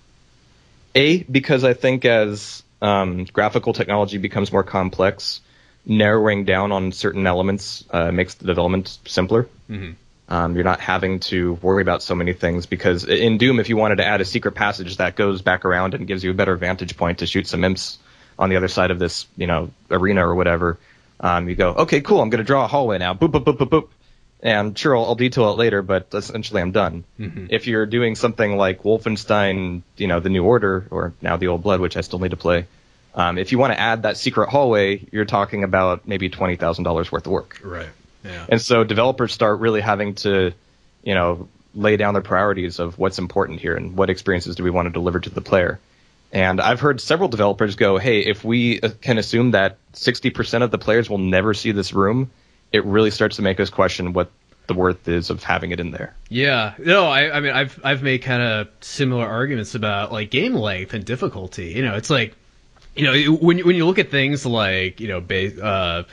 [0.93, 5.41] A, because I think as um, graphical technology becomes more complex,
[5.84, 9.47] narrowing down on certain elements uh, makes the development simpler.
[9.67, 9.93] Mm-hmm.
[10.29, 13.77] Um, you're not having to worry about so many things because in Doom, if you
[13.77, 16.56] wanted to add a secret passage that goes back around and gives you a better
[16.56, 17.97] vantage point to shoot some imps
[18.43, 20.77] on the other side of this, you know, arena or whatever,
[21.19, 23.13] um, you go, okay, cool, I'm going to draw a hallway now.
[23.13, 23.89] Boop, boop, boop, boop, boop.
[24.41, 27.06] And sure, I'll, I'll detail it later, but essentially I'm done.
[27.17, 27.47] Mm-hmm.
[27.49, 31.63] If you're doing something like Wolfenstein, you know, The New Order, or now The Old
[31.63, 32.67] Blood, which I still need to play,
[33.15, 37.25] um, if you want to add that secret hallway, you're talking about maybe $20,000 worth
[37.25, 37.62] of work.
[37.63, 37.88] Right.
[38.49, 40.51] And so developers start really having to,
[41.03, 44.69] you know, lay down their priorities of what's important here and what experiences do we
[44.69, 45.79] want to deliver to the player.
[46.34, 50.72] And I've heard several developers go, "Hey, if we uh, can assume that 60% of
[50.72, 52.32] the players will never see this room,
[52.72, 54.32] it really starts to make us question what
[54.65, 58.02] the worth is of having it in there." Yeah, no, I, I mean, I've I've
[58.02, 61.67] made kind of similar arguments about like game length and difficulty.
[61.67, 62.36] You know, it's like,
[62.96, 66.04] you know, when when you look at things like you know, ba- uh,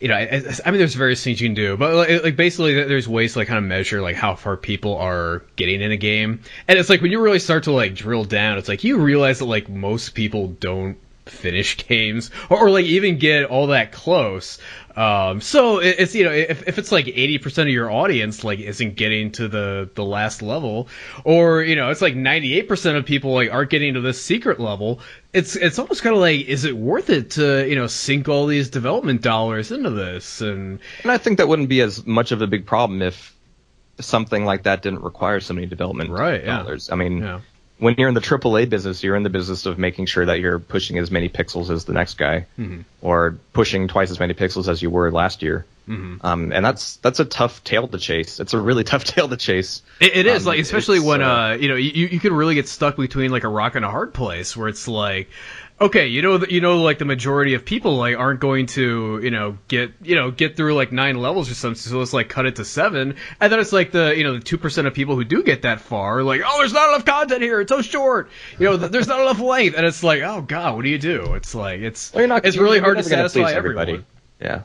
[0.00, 2.74] you know, I, I, mean, there's various things you can do, but like, like, basically,
[2.74, 5.96] there's ways to like kind of measure like how far people are getting in a
[5.96, 8.98] game, and it's like when you really start to like drill down, it's like you
[8.98, 13.92] realize that like most people don't finish games or, or, like even get all that
[13.92, 14.58] close.
[14.96, 18.44] Um, so it, it's you know if, if it's like eighty percent of your audience
[18.44, 20.88] like isn't getting to the the last level,
[21.24, 24.22] or you know it's like ninety eight percent of people like aren't getting to this
[24.22, 25.00] secret level,
[25.32, 28.46] it's it's almost kind of like is it worth it to you know sink all
[28.46, 32.40] these development dollars into this and and I think that wouldn't be as much of
[32.40, 33.34] a big problem if
[34.00, 36.88] something like that didn't require so many development right, dollars.
[36.88, 36.94] Yeah.
[36.94, 37.18] I mean.
[37.18, 37.40] Yeah
[37.78, 40.58] when you're in the AAA business, you're in the business of making sure that you're
[40.58, 42.82] pushing as many pixels as the next guy, mm-hmm.
[43.02, 45.66] or pushing twice as many pixels as you were last year.
[45.88, 46.24] Mm-hmm.
[46.26, 48.40] Um, and that's that's a tough tail to chase.
[48.40, 49.82] It's a really tough tail to chase.
[50.00, 52.54] it, it is um, like especially when uh, uh, you know you you can really
[52.54, 55.28] get stuck between like a rock and a hard place where it's like
[55.84, 59.30] okay, you know, you know, like the majority of people like aren't going to, you
[59.30, 61.78] know, get, you know, get through like nine levels or something.
[61.78, 64.40] So let's like cut it to seven, and then it's like the, you know, the
[64.40, 67.42] two percent of people who do get that far, like, oh, there's not enough content
[67.42, 67.60] here.
[67.60, 68.30] It's so short.
[68.58, 71.34] You know, there's not enough length, and it's like, oh god, what do you do?
[71.34, 73.92] It's like it's, well, not, it's really hard to satisfy everybody.
[73.92, 74.06] Everyone.
[74.40, 74.62] Yeah.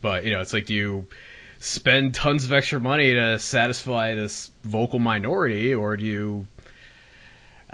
[0.00, 1.06] But you know, it's like do you
[1.58, 6.46] spend tons of extra money to satisfy this vocal minority, or do you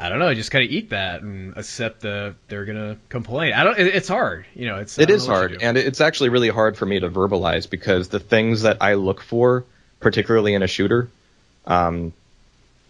[0.00, 3.52] I don't know, just kind of eat that and accept that they're gonna complain.
[3.52, 3.78] I don't.
[3.78, 4.76] it's hard, you know.
[4.76, 8.18] It's it is hard, and it's actually really hard for me to verbalize because the
[8.18, 9.64] things that I look for,
[10.00, 11.10] particularly in a shooter,
[11.66, 12.14] um,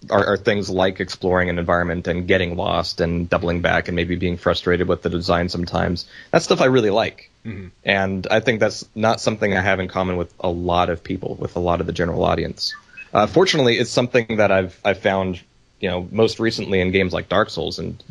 [0.09, 4.15] are, are things like exploring an environment and getting lost and doubling back and maybe
[4.15, 6.07] being frustrated with the design sometimes.
[6.31, 7.69] That's stuff I really like, mm-hmm.
[7.85, 11.35] and I think that's not something I have in common with a lot of people,
[11.35, 12.73] with a lot of the general audience.
[13.13, 15.41] Uh, fortunately, it's something that I've I've found
[15.81, 18.03] you know, most recently in games like Dark Souls, and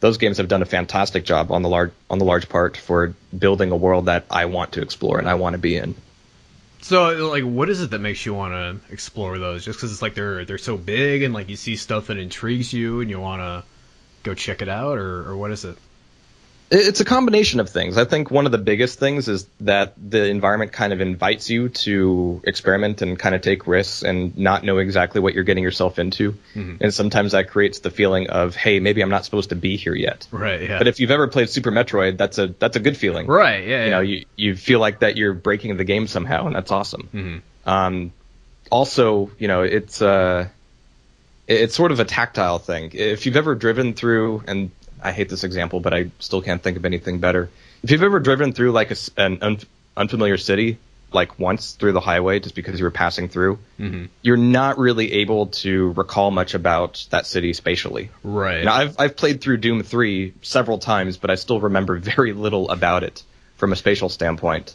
[0.00, 3.14] those games have done a fantastic job on the large on the large part for
[3.36, 5.94] building a world that I want to explore and I want to be in.
[6.82, 9.64] So, like, what is it that makes you want to explore those?
[9.64, 12.72] Just because it's like they're they're so big and like you see stuff that intrigues
[12.72, 13.64] you and you want to
[14.24, 15.76] go check it out, or or what is it?
[16.74, 17.98] It's a combination of things.
[17.98, 21.68] I think one of the biggest things is that the environment kind of invites you
[21.68, 25.98] to experiment and kind of take risks and not know exactly what you're getting yourself
[25.98, 26.32] into.
[26.54, 26.76] Mm-hmm.
[26.80, 29.94] And sometimes that creates the feeling of, hey, maybe I'm not supposed to be here
[29.94, 30.26] yet.
[30.30, 30.62] Right.
[30.62, 30.78] Yeah.
[30.78, 33.26] But if you've ever played Super Metroid, that's a that's a good feeling.
[33.26, 33.66] Right.
[33.66, 33.66] Yeah.
[33.66, 33.90] You yeah.
[33.90, 37.08] know, you you feel like that you're breaking the game somehow, and that's awesome.
[37.12, 37.68] Mm-hmm.
[37.68, 38.12] Um,
[38.70, 40.48] also, you know, it's uh,
[41.46, 42.92] it's sort of a tactile thing.
[42.94, 44.70] If you've ever driven through, and
[45.02, 47.50] I hate this example, but I still can't think of anything better.
[47.82, 49.58] If you've ever driven through like a, an un,
[49.96, 50.78] unfamiliar city,
[51.12, 54.06] like once through the highway just because you were passing through, mm-hmm.
[54.22, 58.10] you're not really able to recall much about that city spatially.
[58.22, 58.64] Right.
[58.64, 62.70] Now, I've I've played through Doom 3 several times, but I still remember very little
[62.70, 63.22] about it
[63.56, 64.74] from a spatial standpoint.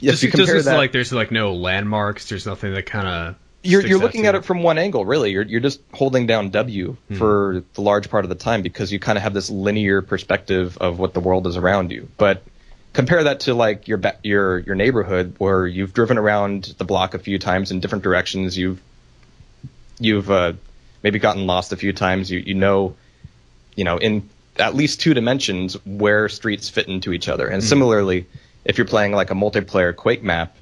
[0.00, 3.08] Yes, just, you compare just that, like there's like no landmarks, there's nothing that kind
[3.08, 5.32] of you're you're looking at it from one angle, really.
[5.32, 7.16] You're you're just holding down W hmm.
[7.16, 10.78] for the large part of the time because you kind of have this linear perspective
[10.78, 12.08] of what the world is around you.
[12.16, 12.42] But
[12.92, 17.18] compare that to like your your your neighborhood where you've driven around the block a
[17.18, 18.56] few times in different directions.
[18.56, 18.80] You've
[19.98, 20.52] you've uh,
[21.02, 22.30] maybe gotten lost a few times.
[22.30, 22.94] You you know,
[23.74, 27.48] you know, in at least two dimensions where streets fit into each other.
[27.48, 27.66] And hmm.
[27.66, 28.26] similarly,
[28.64, 30.56] if you're playing like a multiplayer Quake map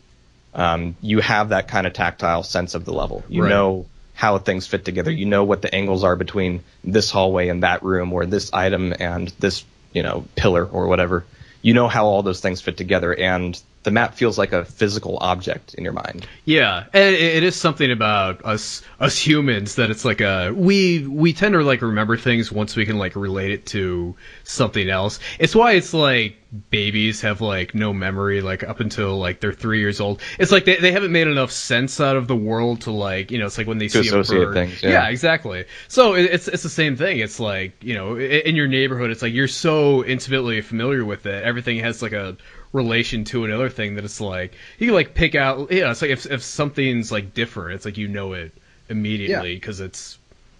[0.57, 3.23] um, you have that kind of tactile sense of the level.
[3.29, 3.51] You right.
[3.51, 5.11] know how things fit together.
[5.11, 8.95] You know what the angles are between this hallway and that room, or this item
[8.99, 11.25] and this, you know, pillar or whatever.
[11.61, 15.16] You know how all those things fit together, and the map feels like a physical
[15.20, 16.27] object in your mind.
[16.44, 21.33] Yeah, and it is something about us us humans that it's like a we we
[21.33, 25.20] tend to like remember things once we can like relate it to something else.
[25.38, 26.37] It's why it's like
[26.70, 30.20] babies have like no memory like up until like they're three years old.
[30.37, 33.38] It's like they, they haven't made enough sense out of the world to like you
[33.38, 34.55] know it's like when they to see a bird.
[34.55, 34.90] Things, yeah.
[34.90, 35.09] yeah.
[35.11, 35.66] exactly.
[35.87, 37.20] So it's it's the same thing.
[37.20, 41.44] It's like you know in your neighborhood, it's like you're so intimately familiar with it.
[41.44, 42.37] Everything has like a
[42.77, 46.11] relation to another thing that it's like you can like pick out yeah it's like
[46.11, 48.53] if, if something's like different it's like you know it
[48.89, 49.87] immediately because yeah.
[49.87, 50.19] it's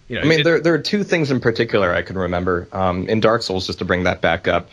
[0.09, 2.69] you know i mean it, there, there are two things in particular i can remember
[2.73, 4.71] um, in dark souls just to bring that back up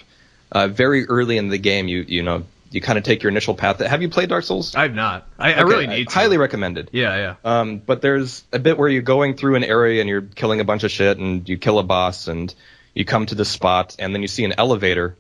[0.52, 3.54] uh, very early in the game you you know you kind of take your initial
[3.54, 3.80] path.
[3.80, 4.74] Have you played Dark Souls?
[4.74, 5.28] I've not.
[5.38, 6.14] I, okay, I really need to.
[6.14, 6.90] Highly recommended.
[6.92, 7.36] Yeah, yeah.
[7.46, 10.64] Um, but there's a bit where you're going through an area and you're killing a
[10.64, 12.54] bunch of shit and you kill a boss and
[12.96, 15.16] you come to the spot and then you see an elevator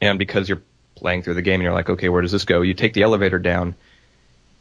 [0.00, 0.62] and because you're
[0.96, 2.62] playing through the game and you're like, okay, where does this go?
[2.62, 3.76] You take the elevator down,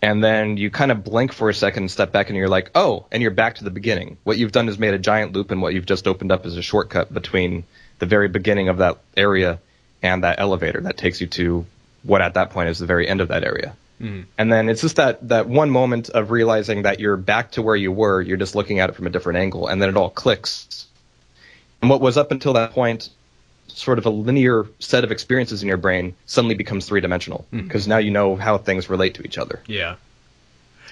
[0.01, 2.69] and then you kind of blink for a second and step back and you're like,
[2.75, 4.17] oh, and you're back to the beginning.
[4.23, 6.57] What you've done is made a giant loop, and what you've just opened up is
[6.57, 7.63] a shortcut between
[7.97, 9.59] the very beginning of that area
[10.03, 11.65] and that elevator that takes you to
[12.03, 13.75] what at that point is the very end of that area.
[13.99, 14.23] Mm-hmm.
[14.37, 17.75] And then it's just that that one moment of realizing that you're back to where
[17.75, 18.21] you were.
[18.21, 20.85] You're just looking at it from a different angle, and then it all clicks.
[21.81, 23.09] And what was up until that point
[23.67, 27.83] sort of a linear set of experiences in your brain suddenly becomes three dimensional because
[27.83, 27.89] mm-hmm.
[27.91, 29.61] now you know how things relate to each other.
[29.67, 29.95] Yeah.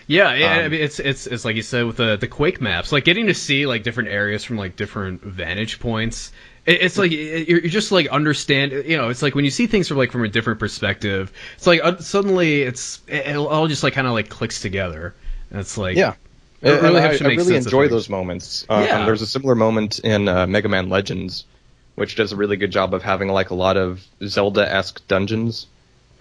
[0.07, 0.53] Yeah, yeah.
[0.53, 3.05] Um, I mean, it's it's it's like you said with the the Quake maps, like
[3.05, 6.31] getting to see like different areas from like different vantage points.
[6.65, 8.71] It, it's like you're, just like understand.
[8.73, 11.31] You know, it's like when you see things from like from a different perspective.
[11.55, 15.15] It's like uh, suddenly it's it all just like kind of like clicks together.
[15.51, 16.15] And it's like yeah.
[16.61, 18.65] It really I, I, really enjoy those moments.
[18.69, 19.05] Uh, yeah.
[19.05, 21.43] there's a similar moment in uh, Mega Man Legends
[21.95, 25.67] which does a really good job of having like a lot of Zelda-esque dungeons.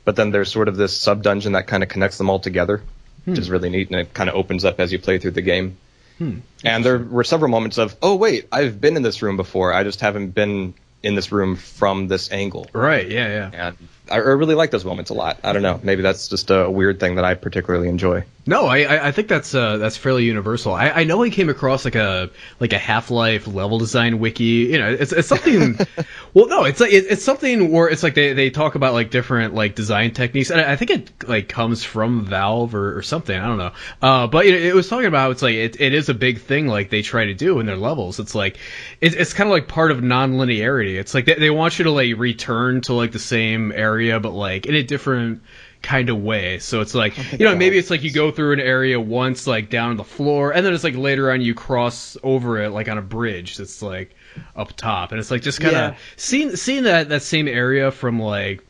[0.05, 2.83] But then there's sort of this sub dungeon that kind of connects them all together,
[3.25, 3.31] hmm.
[3.31, 5.43] which is really neat, and it kind of opens up as you play through the
[5.43, 5.77] game.
[6.19, 6.39] Hmm.
[6.65, 9.73] And there were several moments of, oh wait, I've been in this room before.
[9.73, 12.69] I just haven't been in this room from this angle.
[12.73, 13.09] Right.
[13.09, 13.29] Yeah.
[13.29, 13.69] Yeah.
[13.69, 15.39] And I really like those moments a lot.
[15.43, 15.81] I don't know.
[15.83, 18.25] Maybe that's just a weird thing that I particularly enjoy.
[18.45, 20.73] No, I I think that's uh, that's fairly universal.
[20.73, 22.29] I, I know I came across like a
[22.59, 24.67] like a Half Life level design wiki.
[24.73, 25.79] You know, it's it's something.
[26.35, 29.55] well, no, it's like it's something where it's like they, they talk about like different
[29.55, 33.39] like design techniques, and I think it like comes from Valve or, or something.
[33.39, 33.73] I don't know.
[34.03, 36.67] Uh, but it, it was talking about it's like it, it is a big thing
[36.67, 38.19] like they try to do in their levels.
[38.19, 38.59] It's like
[39.01, 40.99] it, it's kind of like part of non-linearity.
[40.99, 44.33] It's like they, they want you to like return to like the same area, but
[44.33, 45.43] like in a different
[45.83, 46.59] kind of way.
[46.59, 49.47] So it's like oh you know maybe it's like you go through an area once
[49.47, 52.89] like down the floor, and then it's like later on you cross over it like
[52.89, 54.15] on a bridge that's like
[54.57, 55.99] up top, and it's like just kind of yeah.
[56.17, 58.65] seeing seeing that that same area from like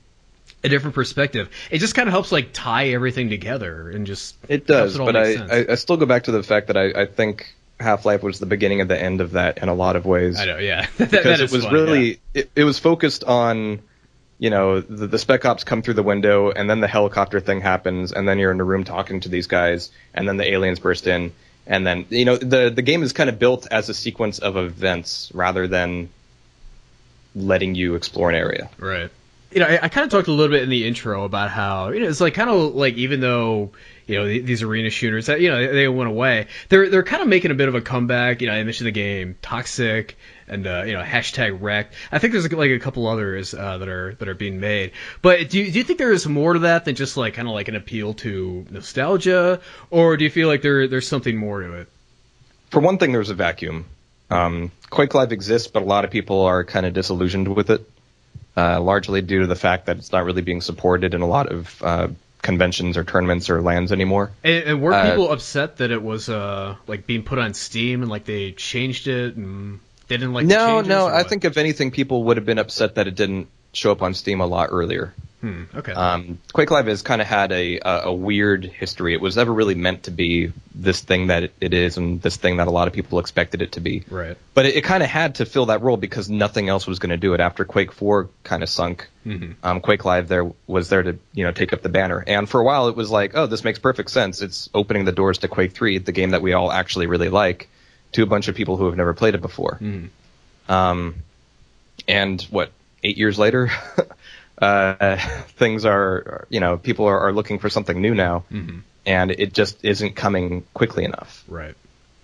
[0.65, 1.51] a different perspective.
[1.71, 4.97] It just kind of helps like tie everything together and just it does.
[4.97, 7.55] It but I, I, I still go back to the fact that I, I think
[7.81, 10.39] Half Life was the beginning of the end of that in a lot of ways.
[10.39, 12.43] I know, yeah, that, because it was fun, really yeah.
[12.43, 13.81] it, it was focused on
[14.39, 17.61] you know, the, the spec ops come through the window, and then the helicopter thing
[17.61, 20.81] happens, and then you're in a room talking to these guys, and then the aliens
[20.81, 21.33] burst in,
[21.67, 24.57] and then you know the the game is kind of built as a sequence of
[24.57, 26.09] events rather than
[27.35, 28.69] letting you explore an area.
[28.79, 29.11] Right.
[29.53, 31.91] You know, I, I kind of talked a little bit in the intro about how
[31.91, 33.73] you know it's like kind of like even though
[34.07, 37.23] you know these arena shooters that you know they, they went away, they're they're kind
[37.23, 38.41] of making a bit of a comeback.
[38.41, 40.15] You know, I mentioned the game Toxikk
[40.49, 41.93] and uh, you know hashtag Wrack.
[42.11, 44.93] I think there's like a couple others uh, that are that are being made.
[45.23, 47.49] But do you, do you think there is more to that than just like kind
[47.49, 51.61] of like an appeal to nostalgia, or do you feel like there there's something more
[51.61, 51.89] to it?
[52.71, 53.85] For one thing, there's a vacuum.
[54.31, 57.87] Um, Quake Live exists, but a lot of people are kind of disillusioned with it,
[58.57, 61.51] uh, largely due to the fact that it's not really being supported in a lot
[61.51, 62.09] of uh,
[62.43, 64.33] conventions or tournaments or LANs anymore.
[64.45, 68.03] And, and were uh, people upset that it was uh, like being put on Steam
[68.03, 70.47] and like they changed it and they didn't like?
[70.47, 71.07] No, no.
[71.07, 74.15] I think if anything, people would have been upset that it didn't show up on
[74.15, 75.15] Steam a lot earlier.
[75.43, 75.91] Hmm, okay.
[75.91, 79.13] Um, Quake Live has kind of had a, a, a weird history.
[79.13, 82.59] It was never really meant to be this thing that it, is, and this thing
[82.59, 84.05] that a lot of people expected it to be.
[84.09, 84.37] Right.
[84.55, 87.11] But it, it kind of had to fill that role because nothing else was going
[87.11, 89.09] to do it after Quake 4 kind of sunk.
[89.27, 89.67] Mm-hmm.
[89.67, 92.61] Um, Quake Live there was there to you know take up the banner, and for
[92.61, 94.43] a while it was like, oh, this makes perfect sense.
[94.43, 97.69] It's opening the doors to Quake 3, the game that we all actually really like,
[98.13, 99.79] to a bunch of people who have never played it before.
[99.81, 100.73] Mm-hmm.
[100.73, 101.17] Um,
[102.07, 102.71] and what
[103.03, 103.71] eight years later.
[104.61, 105.17] uh,
[105.57, 108.81] things are, you know, people are, are, looking for something new now, mm-hmm.
[109.05, 111.45] and it just isn't coming quickly enough.
[111.49, 111.75] Right.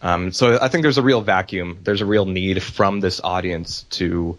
[0.03, 1.79] Um, so I think there's a real vacuum.
[1.83, 4.39] There's a real need from this audience to,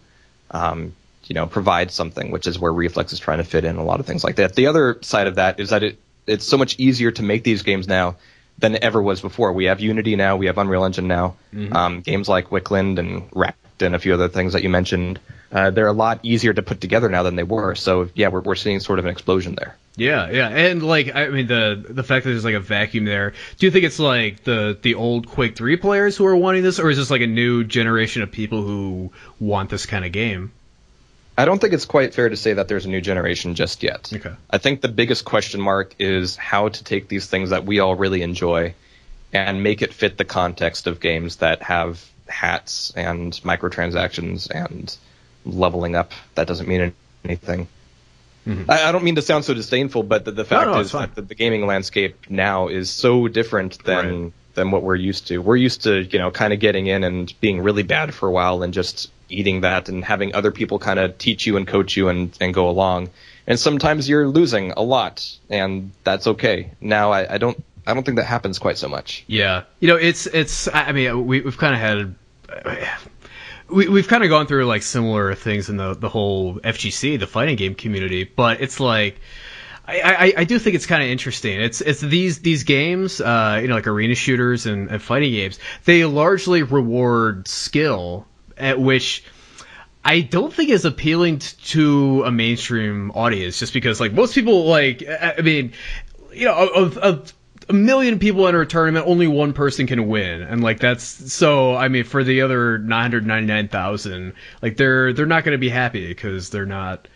[0.51, 0.93] um,
[1.25, 3.99] you know, provide something, which is where Reflex is trying to fit in a lot
[3.99, 4.55] of things like that.
[4.55, 7.63] The other side of that is that it it's so much easier to make these
[7.63, 8.15] games now
[8.57, 9.51] than it ever was before.
[9.51, 11.35] We have Unity now, we have Unreal Engine now.
[11.53, 11.75] Mm-hmm.
[11.75, 15.19] Um, games like Wickland and Wrack and a few other things that you mentioned
[15.51, 17.75] uh, they're a lot easier to put together now than they were.
[17.75, 19.75] So yeah, we're we're seeing sort of an explosion there.
[19.95, 23.33] Yeah, yeah, and like I mean the the fact that there's like a vacuum there.
[23.57, 26.79] Do you think it's like the the old Quake Three players who are wanting this,
[26.79, 30.51] or is this like a new generation of people who want this kind of game?
[31.37, 34.11] I don't think it's quite fair to say that there's a new generation just yet.
[34.13, 34.33] Okay.
[34.49, 37.95] I think the biggest question mark is how to take these things that we all
[37.95, 38.75] really enjoy
[39.31, 44.95] and make it fit the context of games that have hats and microtransactions and
[45.45, 46.11] leveling up.
[46.35, 46.93] That doesn't mean
[47.25, 47.67] anything.
[48.47, 48.71] Mm-hmm.
[48.71, 50.91] I, I, don't mean to sound so disdainful, but the, the fact no, no, is
[50.93, 54.33] that the, the, gaming landscape now is so different than right.
[54.53, 55.39] than what we're used to.
[55.39, 58.31] We're used to you know kind of getting in and being really bad for a
[58.31, 61.97] while and just eating that and having other people kind of teach you and coach
[61.97, 63.09] you and and go along.
[63.45, 66.71] And sometimes you're losing a lot, and that's okay.
[66.79, 69.23] Now I, I don't I don't think that happens quite so much.
[69.27, 70.67] Yeah, you know, it's it's.
[70.71, 72.15] I mean, we, we've kind of had
[73.69, 77.27] we, we've kind of gone through like similar things in the the whole FGC, the
[77.27, 79.19] fighting game community, but it's like.
[79.87, 81.59] I, I, I do think it's kind of interesting.
[81.59, 85.57] It's it's these these games, uh, you know, like arena shooters and, and fighting games.
[85.85, 89.23] They largely reward skill, at which
[90.03, 93.59] I don't think is appealing to a mainstream audience.
[93.59, 95.73] Just because, like, most people like, I mean,
[96.33, 97.33] you know, of, of
[97.69, 101.75] a million people enter a tournament, only one person can win, and like that's so.
[101.75, 105.53] I mean, for the other nine hundred ninety nine thousand, like they're they're not going
[105.53, 107.07] to be happy because they're not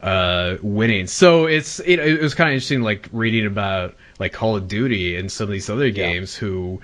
[0.00, 1.08] uh, winning.
[1.08, 5.16] So it's it, it was kind of interesting, like reading about like Call of Duty
[5.16, 6.40] and some of these other games yeah.
[6.40, 6.80] who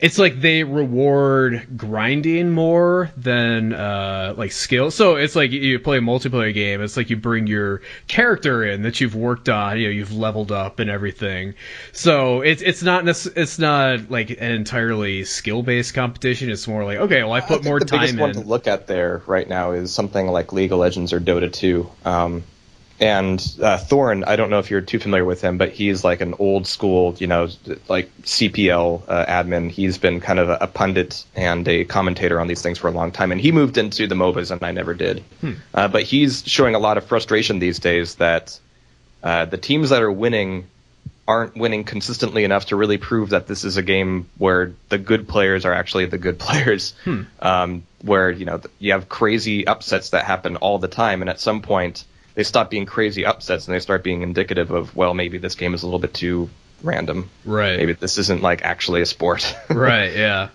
[0.00, 4.92] it's like they reward grinding more than uh, like skill.
[4.92, 6.80] So it's like you play a multiplayer game.
[6.80, 9.78] It's like you bring your character in that you've worked on.
[9.78, 11.54] You know, you've leveled up and everything.
[11.92, 16.48] So it's it's not nec- it's not like an entirely skill based competition.
[16.50, 18.00] It's more like okay, well I put I more the time.
[18.00, 18.20] The biggest in.
[18.20, 21.52] one to look at there right now is something like League of Legends or Dota
[21.52, 21.90] 2.
[22.04, 22.44] Um,
[23.00, 26.20] and uh, Thorin, I don't know if you're too familiar with him, but he's like
[26.20, 27.48] an old school, you know,
[27.88, 29.70] like CPL uh, admin.
[29.70, 32.90] He's been kind of a, a, pundit and a commentator on these things for a
[32.90, 35.20] long time, and he moved into the MOBAs, and I never did.
[35.40, 35.52] Hmm.
[35.72, 38.58] Uh, but he's showing a lot of frustration these days that
[39.22, 40.66] uh, the teams that are winning
[41.28, 45.28] aren't winning consistently enough to really prove that this is a game where the good
[45.28, 46.94] players are actually the good players.
[47.04, 47.22] Hmm.
[47.38, 51.38] Um, where you know you have crazy upsets that happen all the time, and at
[51.40, 52.04] some point
[52.38, 55.74] they stop being crazy upsets and they start being indicative of well maybe this game
[55.74, 56.48] is a little bit too
[56.84, 57.28] random.
[57.44, 57.76] Right.
[57.76, 59.56] Maybe this isn't like actually a sport.
[59.68, 60.14] right.
[60.14, 60.50] Yeah.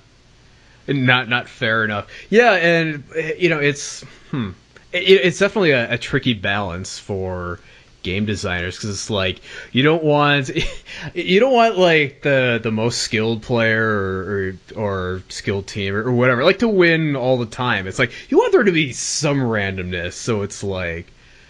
[0.88, 2.08] Not not fair enough.
[2.30, 3.04] Yeah, and
[3.38, 4.52] you know it's hmm,
[4.94, 7.60] it, it's definitely a, a tricky balance for
[8.02, 9.42] game designers because it's like
[9.74, 10.52] you don't want
[11.14, 16.04] you don't want like the the most skilled player or or, or skilled team or,
[16.04, 17.88] or, whatever like to win all the time.
[17.88, 21.08] It's like you want there to be some randomness, so it's like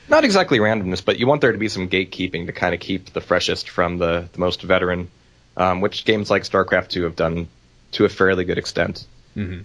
[0.10, 3.14] not exactly randomness, but you want there to be some gatekeeping to kind of keep
[3.14, 5.10] the freshest from the, the most veteran,
[5.58, 7.48] um, which games like StarCraft 2 have done
[7.94, 9.06] to a fairly good extent.
[9.36, 9.62] Mm-hmm.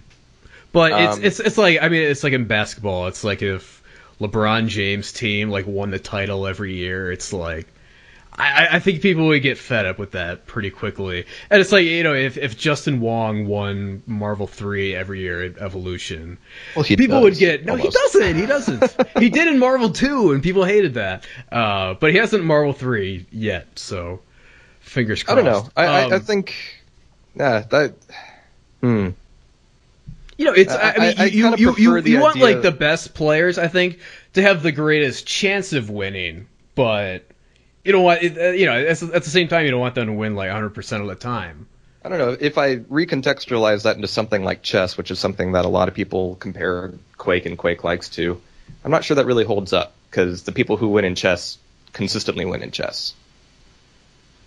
[0.71, 3.07] But um, it's it's it's like I mean it's like in basketball.
[3.07, 3.81] It's like if
[4.19, 7.11] LeBron James team like won the title every year.
[7.11, 7.67] It's like
[8.39, 11.25] I, I think people would get fed up with that pretty quickly.
[11.49, 15.57] And it's like, you know, if, if Justin Wong won Marvel 3 every year at
[15.57, 16.37] Evolution,
[16.75, 17.97] Well, people does, would get, no, almost.
[17.97, 18.35] he doesn't.
[18.37, 18.95] He doesn't.
[19.19, 21.27] he did in Marvel 2, and people hated that.
[21.51, 24.21] Uh, but he hasn't in Marvel 3 yet, so
[24.79, 25.37] fingers crossed.
[25.37, 25.69] I don't know.
[25.75, 26.55] I, I, I Um, think,
[27.35, 27.93] yeah, that.
[28.81, 29.09] Hmm.
[30.37, 30.71] You know, it's.
[30.73, 33.67] I- I, mean, I- I you you you, you, want like the best players, I
[33.67, 33.99] think,
[34.33, 37.25] to have the greatest chance of winning, but
[37.89, 38.23] you don't want.
[38.23, 40.49] uh, You know, at, at the same time, you don't want them to win like
[40.49, 41.65] 100 percent of the time.
[42.05, 45.65] I don't know if I recontextualize that into something like chess, which is something that
[45.65, 48.39] a lot of people compare Quake and Quake likes to.
[48.85, 51.57] I'm not sure that really holds up because the people who win in chess
[51.91, 53.15] consistently win in chess.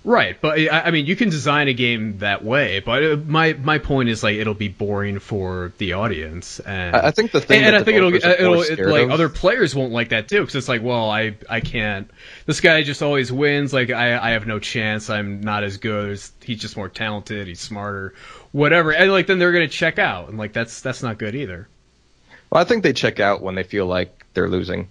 [0.05, 2.81] Right, but I, I mean, you can design a game that way.
[2.81, 7.13] But uh, my my point is like it'll be boring for the audience, and I,
[7.13, 10.09] think the thing and, I think it'll it'll it, like of- other players won't like
[10.09, 12.11] that too because it's like, well, I I can't.
[12.47, 13.73] This guy just always wins.
[13.73, 15.09] Like I I have no chance.
[15.09, 16.11] I'm not as good.
[16.11, 17.47] as He's just more talented.
[17.47, 18.15] He's smarter.
[18.51, 18.93] Whatever.
[18.93, 21.69] And like then they're gonna check out, and like that's that's not good either.
[22.51, 24.89] Well, I think they check out when they feel like they're losing.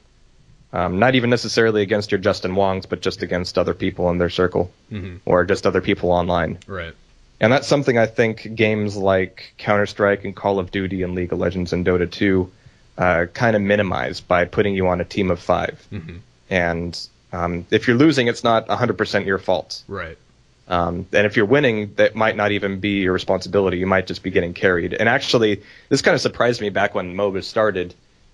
[0.73, 4.29] Um, not even necessarily against your Justin Wongs, but just against other people in their
[4.29, 5.19] circle Mhm.
[5.25, 6.59] or just other people online.
[6.65, 6.93] Right.
[7.41, 11.33] And that's something I think games like Counter Strike and Call of Duty and League
[11.33, 12.49] of Legends and Dota 2
[12.97, 16.19] uh, kind of minimize by putting you on a team of 5 Mhm.
[16.49, 16.99] And
[17.33, 19.81] um, if you're losing, it's not 100% your fault.
[19.87, 20.17] Right.
[20.67, 23.77] Um, and if you're winning, that might not even be your responsibility.
[23.77, 24.93] You might just be getting carried.
[24.93, 27.93] And actually, this kind of surprised me back when MOBA started.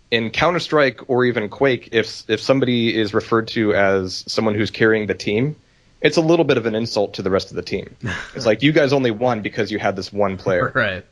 [0.09, 4.71] In Counter Strike or even Quake, if if somebody is referred to as someone who's
[4.71, 5.55] carrying the team,
[6.01, 7.95] it's a little bit of an insult to the rest of the team.
[8.35, 10.71] It's like you guys only won because you had this one player.
[10.75, 11.05] Right.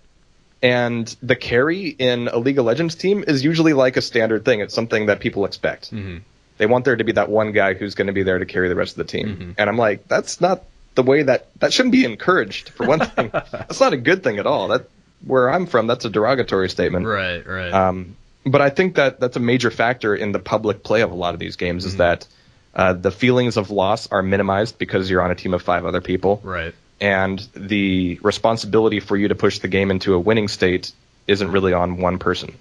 [0.64, 4.62] And the carry in a League of Legends team is usually like a standard thing.
[4.62, 5.92] It's something that people expect.
[5.94, 6.22] Mhm.
[6.58, 8.70] They want there to be that one guy who's going to be there to carry
[8.70, 9.28] the rest of the team.
[9.28, 9.56] Mhm.
[9.58, 10.64] And I'm like, that's not
[10.96, 12.70] the way that that shouldn't be encouraged.
[12.70, 14.70] For one thing, that's not a good thing at all.
[14.70, 14.88] That
[15.28, 17.06] where I'm from, that's a derogatory statement.
[17.06, 17.46] Right.
[17.46, 17.74] Right.
[17.74, 18.16] Um,
[18.46, 21.34] but I think that that's a major factor in the public play of a lot
[21.34, 21.90] of these games Mm-hmm.
[21.90, 22.28] is that
[22.74, 26.02] uh, the feelings of loss are minimized because you're on a team of five other
[26.02, 26.74] people right.
[27.00, 30.92] and the responsibility for you to push the game into a winning state
[31.26, 32.56] isn't really on one person.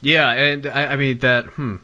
[0.00, 1.46] Yeah, and I, I mean that.
[1.46, 1.76] Hmm.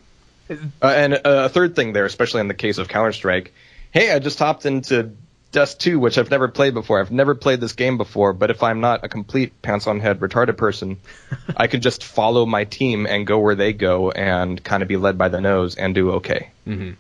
[0.49, 3.53] Uh, and uh, a third thing there, especially in the case of Counter Strike,
[3.93, 5.13] hey, I just hopped into
[5.53, 7.01] Dust 2, which I've never played before.
[7.01, 10.21] I've never played this game before, but if I'm not a complete pants on head
[10.21, 10.99] retarded person,
[11.57, 14.97] I could just follow my team and go where they go and kind of be
[14.97, 16.51] led by the nose and do okay.
[16.67, 16.93] Mm-hmm.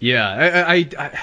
[0.00, 1.20] Yeah, I, I, I,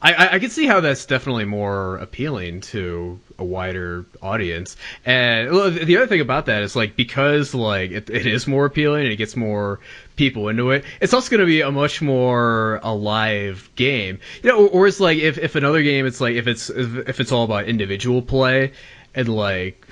[0.00, 4.76] I, I can see how that's definitely more appealing to a wider audience.
[5.06, 9.04] And the other thing about that is like because like it, it is more appealing
[9.04, 9.80] and it gets more
[10.14, 10.84] people into it.
[11.00, 14.20] It's also going to be a much more alive game.
[14.42, 17.18] You know, or, or it's like if if another game, it's like if it's if,
[17.18, 18.72] it's all about individual play
[19.14, 19.86] and like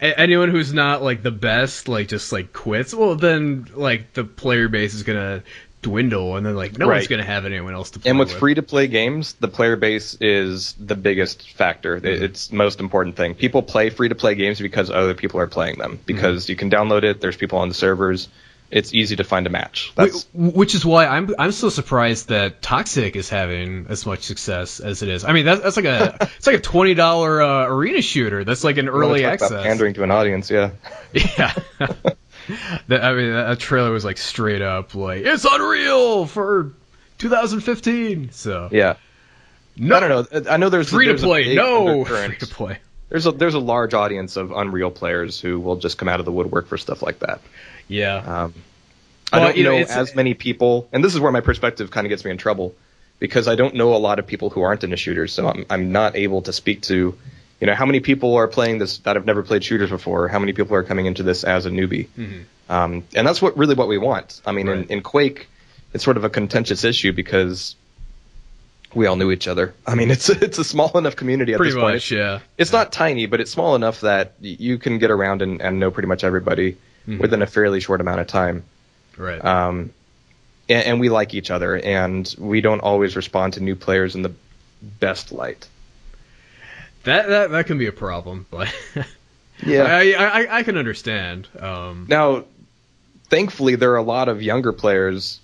[0.00, 4.68] anyone who's not like the best like just like quits well then like the player
[4.68, 5.42] base is gonna
[5.82, 8.38] dwindle and then like no one's gonna have anyone else to play And with with.
[8.38, 11.96] free to play games, the player base is the biggest factor.
[11.96, 13.34] It- It's most important thing.
[13.34, 15.98] People play free to play games because other people are playing them.
[16.04, 18.28] Because you can download it, there's people on the servers.
[18.70, 19.90] It's easy to find a match.
[19.96, 24.78] That's which is why I'm I'm so surprised that Toxikk is having as much success
[24.78, 25.24] as it is.
[25.24, 28.44] I mean that's that's like a it's like a twenty dollar uh, arena shooter.
[28.44, 29.50] That's like an early access.
[29.50, 30.70] about pandering to an audience, yeah.
[31.12, 31.52] Yeah.
[32.88, 36.72] that, I mean, that trailer was like straight up like it's unreal for
[37.18, 38.30] 2015.
[38.32, 38.96] So Yeah.
[39.76, 40.50] no, I don't know.
[40.50, 41.54] I know there's free to there's play.
[41.54, 42.78] No, free to play.
[43.08, 46.26] There's a there's a large audience of Unreal players who will just come out of
[46.26, 47.40] the woodwork for stuff like that.
[47.88, 48.16] Yeah.
[48.16, 48.54] Um,
[49.32, 51.90] Well, I don't you know, know, as many people, and this is where my perspective
[51.90, 52.74] kind of gets me in trouble
[53.18, 55.92] because I don't know a lot of people who aren't into shooters, so I'm I'm
[55.92, 57.16] not able to speak to,
[57.60, 60.38] you know, how many people are playing this that have never played shooters before, how
[60.38, 62.08] many people are coming into this as a newbie,
[62.68, 64.40] um, and that's what really what we want.
[64.46, 64.78] I mean, Mm-hmm.
[64.80, 64.90] Right.
[64.90, 65.48] in, in Quake,
[65.92, 67.74] it's sort of a contentious issue because
[68.94, 69.74] we all knew each other.
[69.86, 71.94] I mean, it's it's a small enough community at Pretty this point.
[71.96, 72.40] much, yeah.
[72.58, 75.90] It's not tiny, but it's small enough that you can get around and, and know
[75.90, 76.76] pretty much everybody
[77.08, 77.18] Mm-hmm.
[77.22, 78.62] within a fairly short amount of time.
[79.16, 79.42] Right.
[79.42, 79.90] Um,
[80.68, 84.20] and, and we like each other, and we don't always respond to new players in
[84.20, 84.32] the
[84.82, 85.66] best light.
[87.04, 88.72] That that that can be a problem, but
[89.66, 89.82] Yeah.
[89.82, 91.48] I, I I can understand.
[91.58, 92.44] Um, Now,
[93.28, 95.40] thankfully, there are a lot of younger players,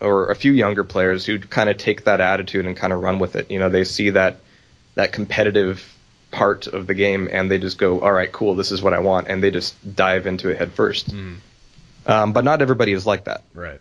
[0.00, 3.18] or a few younger players, who kind of take that attitude and kind of run
[3.18, 3.50] with it.
[3.50, 4.38] You know, they see that
[4.94, 5.96] that competitive
[6.30, 9.00] part of the game, and they just go, "All right, cool, this is what I
[9.00, 11.10] want," and they just dive into it head first.
[11.10, 11.36] Mm.
[12.06, 13.42] Um, but not everybody is like that.
[13.54, 13.80] Right.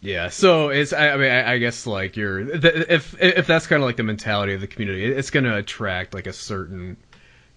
[0.00, 3.82] Yeah, so it's I, I mean I, I guess like you're if if that's kind
[3.82, 6.96] of like the mentality of the community, it's going to attract like a certain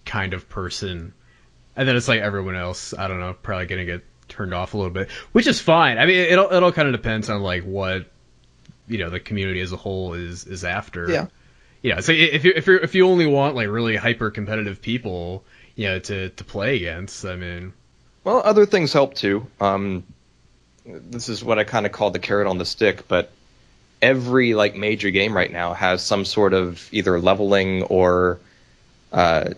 [0.06, 1.14] kind of person,
[1.76, 2.94] and then it's like everyone else.
[2.94, 5.98] I don't know, probably going to get turned off a little bit, which is fine.
[5.98, 8.12] I mean, it all it all kind of depends on like what
[8.88, 11.10] you know the community as a whole is is after.
[11.10, 11.28] Yeah.
[11.82, 12.00] Yeah.
[12.02, 15.88] So if you if you if you only want like really hyper competitive people, you
[15.88, 17.74] know, to to play against, I mean.
[18.26, 19.48] Well, other things help too.
[19.60, 20.06] Um,
[20.86, 23.32] this is what I kind of call the carrot on the stick, but
[24.02, 28.40] every like major game right now has some sort of either leveling or
[29.12, 29.52] uh,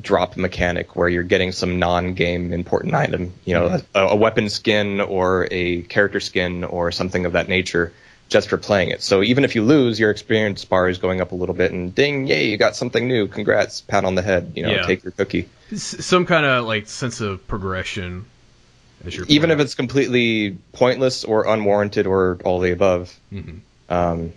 [0.00, 5.00] drop mechanic where you're getting some non-game important item, you know, a, a weapon skin
[5.00, 7.92] or a character skin or something of that nature
[8.30, 9.02] just for playing it.
[9.02, 11.94] So even if you lose, your experience bar is going up a little bit and
[11.94, 13.28] ding, yay, you got something new.
[13.28, 14.86] Congrats, pat on the head, you know, Yeah.
[14.86, 15.48] take your cookie.
[15.76, 18.24] Some kind of like sense of progression
[19.28, 23.14] even if it's completely pointless or unwarranted or all the above.
[23.32, 23.60] Mhm.
[23.88, 24.32] Um,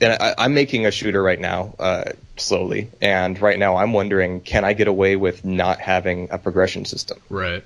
[0.00, 2.04] and I, I'm making a shooter right now, uh,
[2.36, 6.84] slowly, and right now I'm wondering, can I get away with not having a progression
[6.84, 7.18] system?
[7.30, 7.64] right.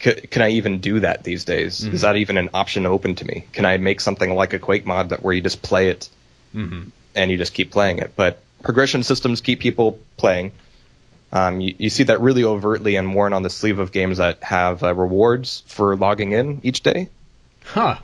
[0.00, 1.84] C- can I even do that these days?
[1.84, 3.44] Is that even an option open to me?
[3.52, 6.08] Can I make something like a Quake mod that where you just play it
[6.52, 6.84] hmm
[7.14, 8.14] and you just keep playing it?
[8.16, 10.50] But progression systems keep people playing.
[11.32, 14.42] Um, you, you see that really overtly and worn on the sleeve of games that
[14.42, 17.08] have uh, rewards for logging in each day.
[17.64, 17.96] Huh.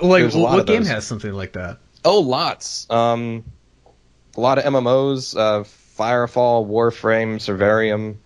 [0.00, 1.78] Like There's what game has something like that?
[2.04, 2.86] Oh, lots.
[2.90, 3.44] Um,
[4.36, 5.64] a lot of MMOs, uh,
[5.98, 8.16] Firefall, Warframe, Servarium.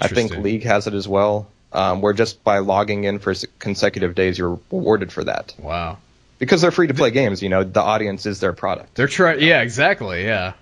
[0.00, 1.48] I think League has it as well.
[1.72, 5.96] Um, where just by logging in for consecutive days, you're rewarded for that Wow.
[6.38, 7.42] because they're free to play games.
[7.42, 8.94] You know, the audience is their product.
[8.94, 9.40] They're trying.
[9.40, 10.24] Yeah, exactly.
[10.24, 10.52] Yeah.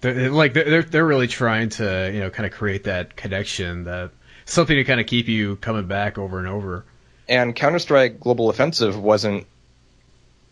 [0.00, 4.10] They're, like they're they're really trying to you know kind of create that connection that
[4.44, 6.84] something to kind of keep you coming back over and over.
[7.28, 9.46] And Counter Strike Global Offensive wasn't.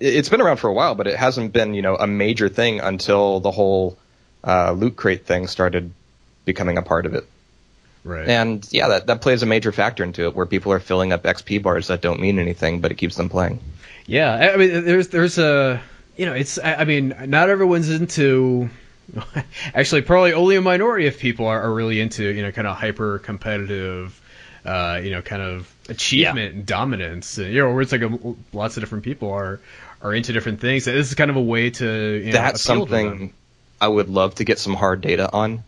[0.00, 2.48] it- It's been around for a while, but it hasn't been you know a major
[2.48, 3.96] thing until the whole
[4.44, 5.92] uh, loot crate thing started
[6.44, 7.24] becoming a part of it.
[8.04, 8.28] Right.
[8.28, 11.24] And yeah, that, that plays a major factor into it, where people are filling up
[11.24, 13.58] XP bars that don't mean anything, but it keeps them playing.
[14.06, 15.80] Yeah, I I mean, there's there's a
[16.16, 18.70] you know, it's I I mean, not everyone's into.
[19.74, 22.76] Actually, probably only a minority of people are, are really into you know kind of
[22.76, 24.20] hyper competitive,
[24.64, 27.38] uh, you know, kind of achievement and dominance.
[27.38, 28.18] You know, where it's like a,
[28.52, 29.60] lots of different people are
[30.02, 30.84] are into different things.
[30.84, 33.32] This is kind of a way to you know, That's appeal to something
[33.80, 35.62] I would love to get some hard data on.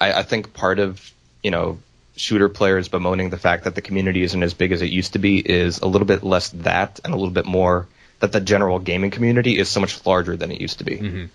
[0.00, 1.12] I, I think part of
[1.42, 1.78] you know
[2.16, 5.18] shooter players bemoaning the fact that the community isn't as big as it used to
[5.18, 7.86] be is a little bit less that and a little bit more
[8.20, 10.96] that the general gaming community is so much larger than it used to be.
[10.96, 11.28] Mhm.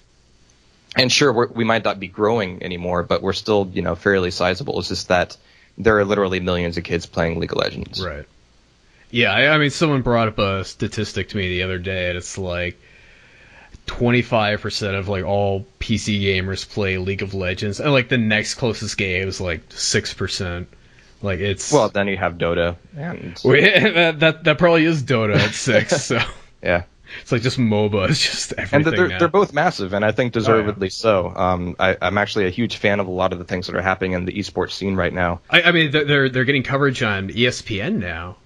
[0.96, 4.32] And sure, we're, we might not be growing anymore, but we're still you know fairly
[4.32, 4.80] sizable.
[4.80, 5.38] It's just that
[5.78, 8.04] there are literally millions of kids playing League of Legends.
[8.04, 8.26] Right.
[9.10, 12.18] Yeah, I, I mean, someone brought up a statistic to me the other day, and
[12.18, 12.80] it's like
[13.86, 18.98] 25% of like all PC gamers play League of Legends, and like the next closest
[18.98, 20.68] game is like 6%.
[21.22, 25.36] Like it's Well, then you have Dota and Well, that, that that probably is Dota
[25.36, 26.20] at six, so
[26.64, 26.84] yeah.
[27.22, 28.09] It's like just MOBA.
[28.09, 28.86] It's just everything.
[28.88, 29.20] and they're, now.
[29.20, 31.34] they're both massive, and I think deservedly so.
[31.36, 33.82] Um, I, I'm actually a huge fan of a lot of the things that are
[33.82, 35.41] happening in the esports scene right now.
[35.49, 38.38] I, I mean, they're- they're getting coverage on ESPN now.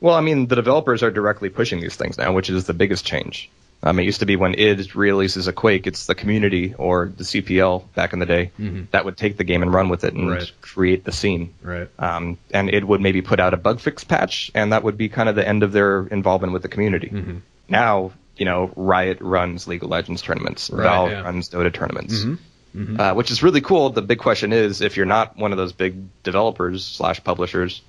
[0.00, 3.06] Well, I mean, the developers are directly pushing these things now, which is the biggest
[3.06, 3.48] change.
[3.82, 7.24] Um, it used to be when id releases a Quake, it's the community or the
[7.24, 8.86] CPL back in the day Mhm.
[8.92, 10.50] that would take the game and run with it and Right.
[10.62, 11.52] create the scene.
[11.62, 11.88] Right.
[11.98, 15.10] Um, and id would maybe put out a bug fix patch, and that would be
[15.10, 17.08] kind of the end of their involvement with the community.
[17.12, 17.40] Mhm.
[17.68, 21.20] Now, you know, Riot runs League of Legends tournaments, Right, Valve yeah.
[21.22, 22.14] runs Dota tournaments.
[22.24, 22.38] Mhm.
[22.76, 22.98] Mhm.
[22.98, 23.90] uh, which is really cool.
[23.90, 25.94] The big question is, if you're not one of those big
[26.24, 27.82] developers slash publishers,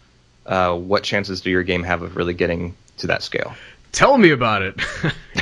[0.46, 3.56] uh, what chances do your game have of really getting to that scale?
[3.92, 4.76] Tell me about it.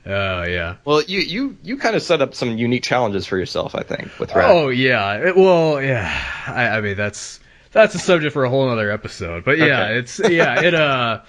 [0.05, 0.75] Oh yeah.
[0.83, 4.09] Well, you you you kind of set up some unique challenges for yourself, I think,
[4.19, 4.49] with Red.
[4.49, 5.27] Oh yeah.
[5.27, 6.11] It- well, yeah.
[6.47, 7.39] I, I mean, that's
[7.73, 9.43] that's a subject for a whole other episode.
[9.43, 9.97] But yeah, Okay.
[9.99, 10.61] it's yeah.
[10.61, 11.21] It uh.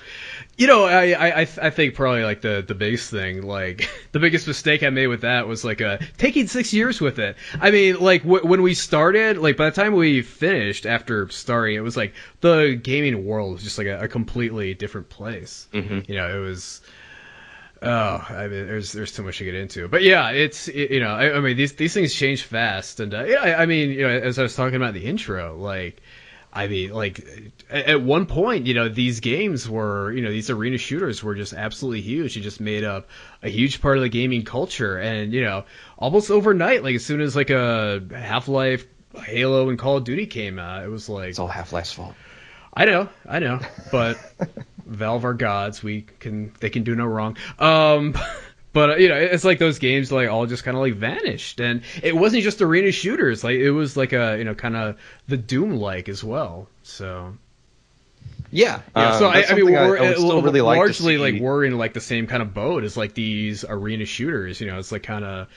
[0.57, 4.21] You know, I, I I I think probably like the the biggest thing, like the
[4.21, 7.35] biggest mistake I made with that was like uh taking six years with it.
[7.61, 11.75] I mean, like w- when we started, like by the time we finished after starting,
[11.75, 15.67] it was like the gaming world was just like a, a completely different place.
[15.73, 16.09] Mhm.
[16.09, 16.81] You know, it was.
[17.83, 21.01] Oh, I mean, there's there's too much to get into, but yeah, it's it- you
[21.01, 23.91] know, I, I mean, these these things change fast, and uh, yeah, I, I mean,
[23.91, 26.01] you know, as I was talking about in the intro, like,
[26.55, 30.79] I mean, like at, one point, you know, these games were, you know, these arena
[30.79, 32.37] shooters were just absolutely huge.
[32.37, 33.09] It just made up
[33.43, 35.65] a huge part of the gaming culture, and you know,
[35.99, 38.87] almost overnight, like as soon as like a Half Life,
[39.17, 42.15] Halo, and Call of Duty came out, it was like It's all Half Life's fault.
[42.73, 43.59] I know, I know,
[43.91, 44.17] but
[44.87, 45.83] Valve are gods.
[45.83, 47.37] We can, they can do no wrong.
[47.59, 48.15] Um,
[48.75, 51.61] but uh, you know, it's like those games like all just kind of like vanished,
[51.61, 53.43] and it wasn't just arena shooters.
[53.43, 54.99] Like it was like a you know kind of
[55.29, 56.69] the Doom like as well.
[56.83, 57.37] So
[58.51, 58.83] Yeah.
[58.95, 61.19] yeah, um, so I, I mean, we're I would still really like largely see.
[61.19, 64.61] like we're in like the same kind of boat as like these arena shooters.
[64.61, 65.49] You know, it's like kind of,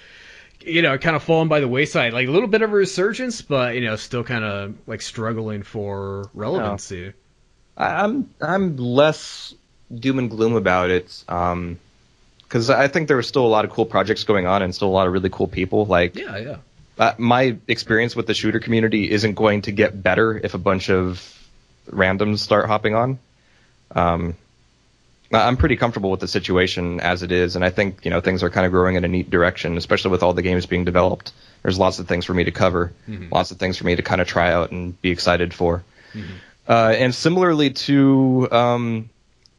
[0.61, 2.13] you know, kind of falling by the wayside.
[2.13, 5.63] Like a little bit of a resurgence, but you know, still kind of like struggling
[5.63, 7.13] for relevancy.
[7.77, 9.53] I- I'm I'm less
[9.93, 11.79] doom and gloom about it, um,
[12.47, 14.87] because I think there are still a lot of cool projects going on and still
[14.87, 15.85] a lot of really cool people.
[15.85, 16.57] Like Yeah, yeah,
[16.97, 20.89] uh, my experience with the shooter community isn't going to get better if a bunch
[20.89, 21.33] of
[21.89, 23.19] randoms start hopping on.
[23.91, 24.35] Um,
[25.31, 28.43] I'm pretty comfortable with the situation as it is, and I think you know things
[28.43, 31.33] are kind of growing in a neat direction, especially with all the games being developed.
[31.63, 32.93] There's lots of things for me to cover,
[33.31, 35.83] lots of things for me to kind of try out and be excited for.
[36.67, 39.09] Uh, and similarly to um,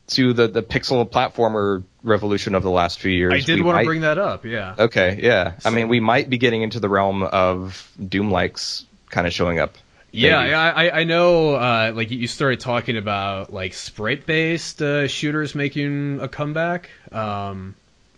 [0.08, 3.84] to the the pixel platformer revolution of the last few years, I did want to
[3.84, 4.44] bring that up.
[4.44, 4.74] Yeah.
[4.78, 5.54] Okay, yeah.
[5.64, 9.58] I mean, we might be getting into the realm of Doom likes kind of showing
[9.58, 9.76] up.
[10.10, 10.50] Yeah, Maybe.
[10.50, 11.54] yeah, I, I know.
[11.54, 16.88] Uh, like you started talking about like sprite-based uh, shooters making a comeback.
[17.12, 17.74] Um,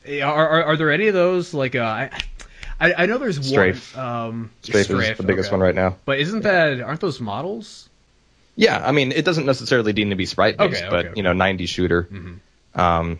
[0.07, 1.53] are, are are there any of those?
[1.53, 2.09] Like, uh,
[2.81, 3.97] I, I know there's Strafe.
[3.97, 4.07] one.
[4.07, 5.57] Um, Strafe, is the biggest okay.
[5.57, 5.97] one right now.
[6.05, 7.90] But isn't that aren't those models?
[8.57, 11.23] Yeah, I mean, it doesn't necessarily need to be sprite based, Okay, but okay, you
[11.23, 12.09] know, 90 shooter.
[12.75, 13.19] Um,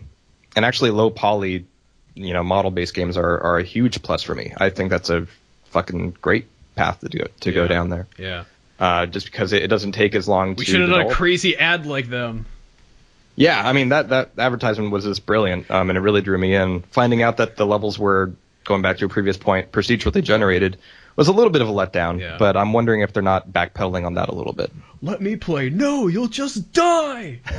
[0.55, 1.65] and actually, low poly,
[2.15, 4.53] you know, model based games are are a huge plus for me.
[4.57, 5.27] I think that's a
[5.65, 8.07] fucking great path to go to go down there.
[8.17, 8.43] Yeah.
[8.79, 11.13] Uh, just because it, it doesn't take as long We to should have done a
[11.13, 12.45] crazy ad like them.
[13.35, 16.55] Yeah, I mean that that advertisement was just brilliant, um, and it really drew me
[16.55, 16.81] in.
[16.91, 20.77] Finding out that the levels were going back to a previous point, procedurally generated,
[21.15, 22.19] was a little bit of a letdown.
[22.19, 22.37] Yeah.
[22.37, 24.71] But I'm wondering if they're not backpedaling on that a little bit.
[25.03, 25.69] Let me play.
[25.71, 27.39] No, you'll just die.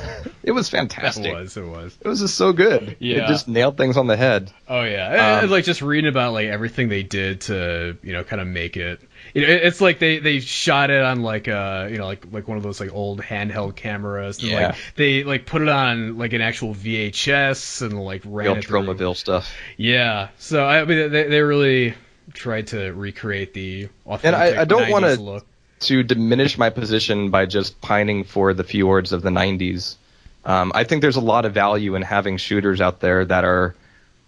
[0.45, 1.33] It was That fantastic.
[1.33, 1.57] was.
[1.57, 1.97] It was.
[2.01, 2.97] It was just so good.
[2.99, 3.25] Yeah.
[3.25, 4.51] It just nailed things on the head.
[4.69, 8.25] Oh yeah, Um, and, like just reading about like everything they did to you know
[8.25, 9.01] kind of make it.
[9.35, 12.27] You know, it- it's like they they shot it on like uh you know like
[12.33, 14.41] like one of those like old handheld cameras.
[14.43, 14.67] And, Yeah.
[14.71, 18.65] Like they like put it on like an actual VHS and like ran Real it
[18.65, 18.81] through.
[18.81, 19.55] Tromaville stuff.
[19.77, 20.29] Yeah.
[20.39, 21.95] So I mean they they really
[22.35, 25.47] tried to recreate the authentic I- I don't 90s wanna- look.
[25.83, 29.97] To diminish my position by just pining for the fjords of the 90s.
[30.45, 33.75] Um, I think there's a lot of value in having shooters out there that are,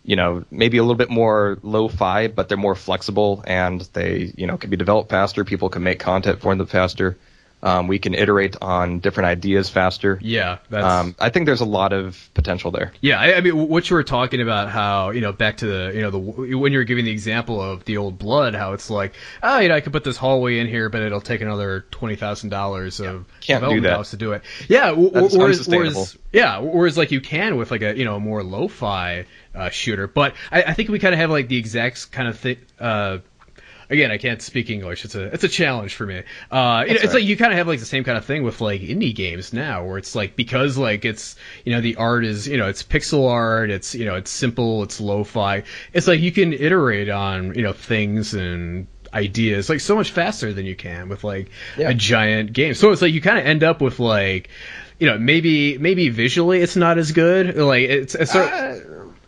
[0.04, 4.46] you know, maybe a little bit more lo-fi, but they're more flexible and they, you
[4.46, 5.44] know, can be developed faster.
[5.44, 7.16] People can make content for them faster.
[7.64, 10.18] Um, we can iterate on different ideas faster.
[10.20, 10.58] Yeah.
[10.68, 10.84] That's.
[10.84, 12.92] Um, I think there's a lot of potential there.
[13.00, 15.92] Yeah, I, I mean, what you were talking about, how you know, back to the,
[15.94, 18.90] you know, the when you were giving the example of the old blood, how it's
[18.90, 21.86] like, oh, you know, I could put this hallway in here, but it'll take another
[21.90, 24.42] twenty thousand dollars of Can't development dollars to do it.
[24.68, 28.20] Yeah, That's whereas, whereas, yeah, whereas like you can with like a you know a
[28.20, 32.12] more lo-fi uh, shooter, but I, I think we kind of have like the exact
[32.12, 32.58] kind of thing.
[32.78, 33.18] Uh,
[33.90, 35.04] Again, I can't speak English.
[35.04, 36.22] It's a it's a challenge for me.
[36.50, 38.24] Uh, you know, it's all like you kind of have like the same kind of
[38.24, 41.96] thing with like indie games now, where it's like because like it's you know the
[41.96, 45.62] art is you know it's pixel art, it's you know it's simple, it's lo-fi.
[45.92, 50.52] It's like you can iterate on you know things and ideas like so much faster
[50.52, 51.90] than you can with like Yeah.
[51.90, 52.74] a giant game.
[52.74, 54.48] So it's like you kind of end up with like
[54.98, 57.56] you know maybe maybe visually it's not as good.
[57.56, 58.76] Like it's, it's sort Uh,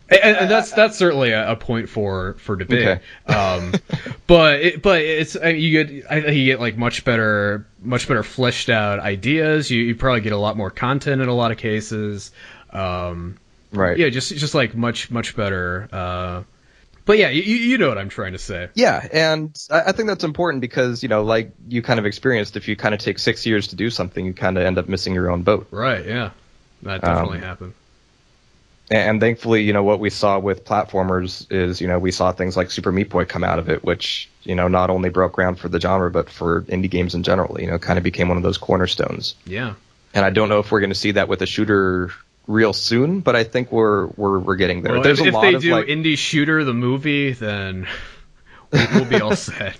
[0.09, 2.87] and, and that's that's certainly a, a point for for debate.
[2.87, 3.01] Okay.
[3.27, 3.73] Um,
[4.25, 7.67] but it, but it's I mean, you get I think you get like much better
[7.81, 9.69] much better fleshed out ideas.
[9.69, 12.31] You, you probably get a lot more content in a lot of cases.
[12.71, 13.37] Um,
[13.71, 13.97] right.
[13.97, 15.87] yeah, just just like much much better.
[15.91, 16.43] Uh,
[17.05, 18.67] but yeah, you, you know what I'm trying to say.
[18.75, 22.57] Yeah, and I I think that's important because you know, like you kind of experienced,
[22.57, 24.89] if you kind of take six years to do something, you kind of end up
[24.89, 25.67] missing your own boat.
[25.71, 26.05] Right?
[26.05, 26.31] Yeah,
[26.83, 27.73] that definitely Um, happened.
[28.89, 32.55] And thankfully, you know, what we saw with platformers is, you know, we saw things
[32.55, 35.59] like Super Meat Boy come out of it, which, you know, not only broke ground
[35.59, 38.37] for the genre, but for indie games in general, you know, kind of became one
[38.37, 39.35] of those cornerstones.
[39.45, 39.73] Yeah.
[40.13, 42.11] And I don't know if we're going to see that with a shooter
[42.47, 44.93] real soon, but I think we're we're we're getting there.
[44.93, 47.87] Well, There's if, a if they of do like, indie shooter the movie, then
[48.71, 49.77] we'll, we'll be all set.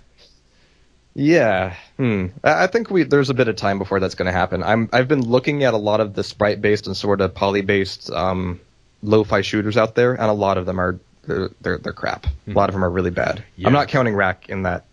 [1.13, 2.27] Yeah, hmm.
[2.43, 4.61] I I think we there's a bit of time before that's going to happen.
[4.63, 7.61] I'm I've been looking at a lot of the sprite based and sort of poly
[7.61, 8.59] based um,
[9.01, 12.25] lo-fi shooters out there, and a lot of them are they're they're, they're crap.
[12.47, 13.43] A lot of them are really bad.
[13.55, 13.67] Yeah.
[13.67, 14.85] I'm not counting Wrack in that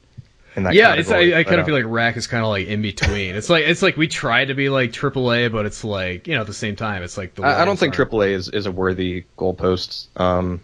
[0.57, 0.75] in that.
[0.75, 2.83] yeah, it's, I, I kind of uh, feel like Wrack is kind of like in
[2.83, 3.35] between.
[3.35, 6.43] It's like it's like we try to be like AAA, but it's like you know
[6.43, 7.43] at the same time it's like the.
[7.43, 10.07] I, I don't think aren't- AAA is is a worthy goalpost.
[10.17, 10.61] Um,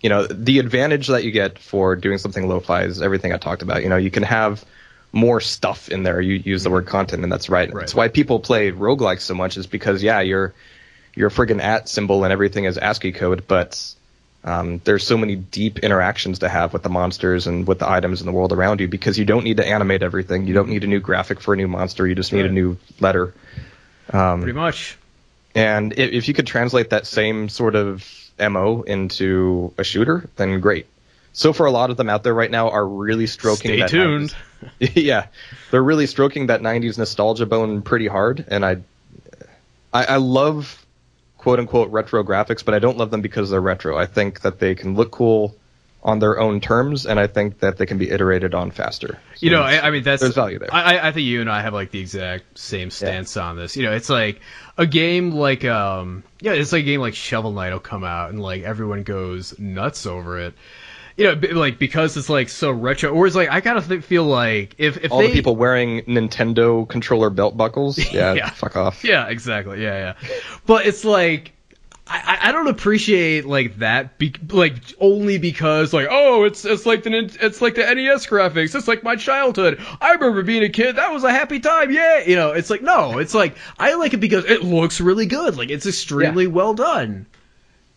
[0.00, 3.60] you know, the advantage that you get for doing something lo-fi is everything I talked
[3.60, 3.82] about.
[3.82, 4.64] You know, you can have
[5.12, 6.20] more stuff in there.
[6.20, 7.70] You use the word content, and that's right.
[7.72, 7.80] Right.
[7.80, 10.54] That's why people play roguelikes so much, is because yeah, you're
[11.20, 13.94] you're friggin' at symbol and everything is ASCII code, but
[14.42, 18.20] um, there's so many deep interactions to have with the monsters and with the items
[18.20, 20.46] in the world around you because you don't need to animate everything.
[20.46, 22.06] You don't need a new graphic for a new monster.
[22.06, 22.50] You just need Right.
[22.50, 23.34] a new letter.
[24.40, 24.96] Pretty much.
[25.54, 28.08] And if, if you could translate that same sort of
[28.38, 30.86] MO into a shooter, then great.
[31.32, 33.90] So for a lot of them out there right now are really stroking Stay that
[33.90, 34.30] tuned.
[34.30, 34.34] 90s
[34.94, 35.26] yeah,
[35.70, 38.76] they're really stroking that '90s nostalgia bone pretty hard, and I,
[39.92, 40.79] I, I love
[41.40, 43.96] quote unquote retro graphics, but I don't love them because they're retro.
[43.96, 45.56] I think that they can look cool
[46.02, 49.18] on their own terms, and I think that they can be iterated on faster.
[49.38, 50.68] You know, I, I mean, that's there's value there.
[50.72, 53.74] I, I- I think you and I have like the exact same stance on this.
[53.76, 54.40] You know, it's like
[54.76, 58.30] a game like um, yeah, it's like a game like Shovel Knight will come out
[58.30, 60.54] and like everyone goes nuts over it.
[61.20, 63.86] You know, b- like because it's like so retro, or it's like I kind of
[63.86, 68.34] th- feel like if if all they, the people wearing Nintendo controller belt buckles, yeah,
[68.34, 68.50] Yeah.
[68.50, 69.04] fuck off.
[69.10, 69.82] Yeah, exactly.
[69.82, 70.28] Yeah, yeah.
[70.66, 71.52] But it's like
[72.12, 77.04] I, I don't appreciate like that, be, like only because like oh it's it's like
[77.04, 78.74] the it's like the NES graphics.
[78.74, 79.80] It's like my childhood.
[80.00, 80.96] I remember being a kid.
[80.96, 81.92] That was a happy time.
[81.92, 82.50] Yeah, you know.
[82.50, 83.18] It's like no.
[83.18, 85.56] It's like I like it because it looks really good.
[85.56, 87.26] Like it's extremely well done.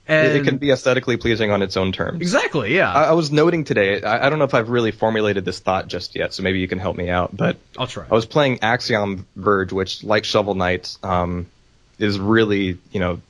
[0.08, 2.22] And It, can be aesthetically pleasing on its own terms.
[2.22, 2.92] exactly yeah.
[2.92, 4.02] I, I was noting today.
[4.02, 6.68] I, I don't know if I've really formulated this thought just yet, so maybe you
[6.68, 7.36] can help me out.
[7.36, 8.06] But I'll try.
[8.10, 11.46] I was playing Axiom Verge, which, like Shovel Knight, um,
[12.00, 13.22] is really, you know,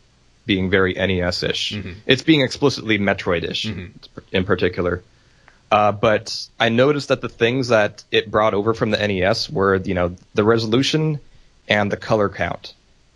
[0.46, 1.78] being very NES-ish.
[2.06, 3.66] It's being explicitly Metroid-ish
[4.32, 5.04] in particular.
[5.72, 9.76] Uh, but I noticed that the things that it brought over from the NES were,
[9.78, 11.20] you know, the resolution
[11.68, 12.74] and the color count.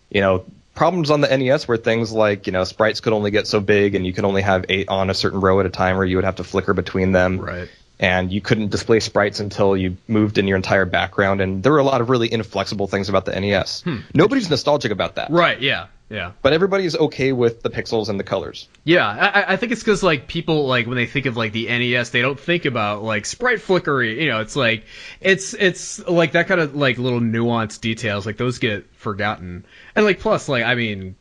[0.10, 0.46] You know,
[0.78, 3.96] problems on the NES were things like, you know, sprites could only get so big
[3.96, 6.16] and you could only have eight on a certain row at a time or you
[6.16, 7.68] would have to flicker between them Right.
[8.00, 11.42] and you couldn't display sprites until you moved in your entire background.
[11.42, 13.82] And there were a lot of really inflexible things about the NES.
[13.82, 13.98] Hmm.
[14.14, 15.60] Nobody's nostalgic about that, Right.
[15.60, 15.88] Yeah.
[16.10, 16.32] Yeah.
[16.42, 18.70] but everybody's okay with the pixels and the colors.
[18.86, 21.52] Yeah, I, I- I think it's because like people like when they think of like
[21.52, 24.24] the NES, they don't think about like sprite flickery.
[24.24, 24.86] You know, it's like
[25.20, 29.66] it's it's like that kind of like little nuanced details like those get forgotten.
[29.96, 31.16] And like plus like I mean,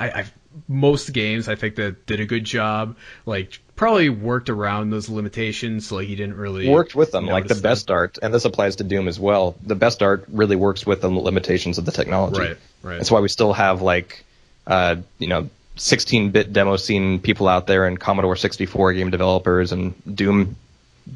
[0.00, 0.24] I, I
[0.68, 2.96] most games I think that did a good job.
[3.24, 5.86] Like probably worked around those limitations.
[5.86, 7.62] So, like you didn't really Worked with them, like the them.
[7.62, 9.54] best art, and this applies to Doom as well.
[9.62, 12.40] The best art really works with the limitations of the technology.
[12.40, 12.96] Right, right.
[12.96, 14.24] That's why we still have like,
[14.66, 19.94] uh, you know, 16-bit demo scene people out there, and Commodore 64 game developers, and
[20.14, 20.56] Doom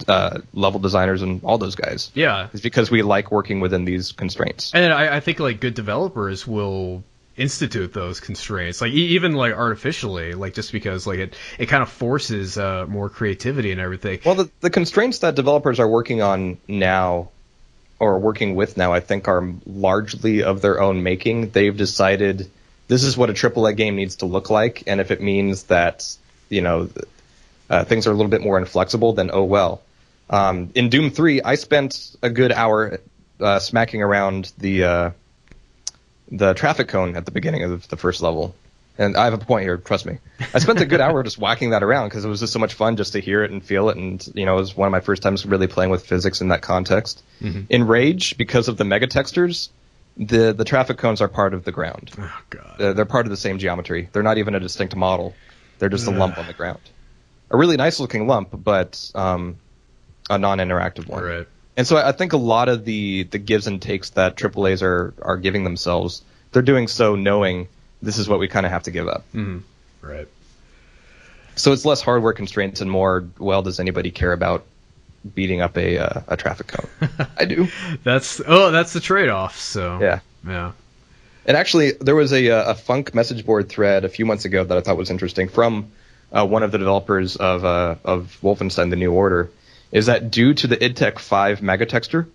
[0.08, 2.10] uh, level designers, and all those guys.
[2.14, 4.72] Yeah, It's because we like working within these constraints.
[4.74, 7.04] And I, I think like good developers will
[7.36, 11.90] institute those constraints, like even like artificially, like just because like it it kind of
[11.90, 14.20] forces uh, more creativity and everything.
[14.24, 17.30] Well, the, the constraints that developers are working on now,
[17.98, 21.50] or working with now, I think are largely of their own making.
[21.50, 22.50] They've decided
[22.88, 26.16] this is what a AAA game needs to look like, and if it means that
[26.48, 26.88] you know
[27.68, 29.82] uh, things are a little bit more inflexible, then oh well.
[30.28, 33.00] Um, in Doom 3, I spent a good hour
[33.40, 35.10] uh, smacking around the uh,
[36.30, 38.54] the traffic cone at the beginning of the first level.
[38.98, 40.18] And I have a point here, trust me.
[40.54, 42.72] I spent a good hour just whacking that around because it was just so much
[42.74, 43.98] fun just to hear it and feel it.
[43.98, 46.48] And, you know, it was one of my first times really playing with physics in
[46.48, 47.22] that context.
[47.68, 49.68] In Rage, because of the mega textures,
[50.16, 52.10] the, the traffic cones are part of the ground.
[52.18, 52.80] oh god.
[52.80, 54.08] Uh, they're part of the same geometry.
[54.12, 55.34] They're not even a distinct model.
[55.78, 56.80] They're just a lump on the ground.
[57.50, 59.56] A really nice looking lump, but um,
[60.30, 61.22] a non-interactive one.
[61.22, 61.46] Right.
[61.76, 65.12] And so I think a lot of the, the gives and takes that AAA's are,
[65.20, 67.68] are giving themselves, they're doing so knowing
[68.00, 69.24] this is what we kind of have to give up.
[70.00, 70.28] Right.
[71.56, 74.64] So it's less hardware constraints and more, well, does anybody care about
[75.34, 76.88] beating up a, uh, a traffic cone?
[77.36, 77.68] I do.
[78.04, 79.58] That's oh that's the trade off.
[79.58, 80.20] So Yeah.
[80.46, 80.72] yeah.
[81.46, 84.64] And actually, there was a, uh, a Func message board thread a few months ago
[84.64, 85.92] that I thought was interesting from
[86.32, 89.50] uh, one of the developers of uh, of Wolfenstein: The New Order.
[89.92, 92.26] Is that due to the IdTech 5 megatexture,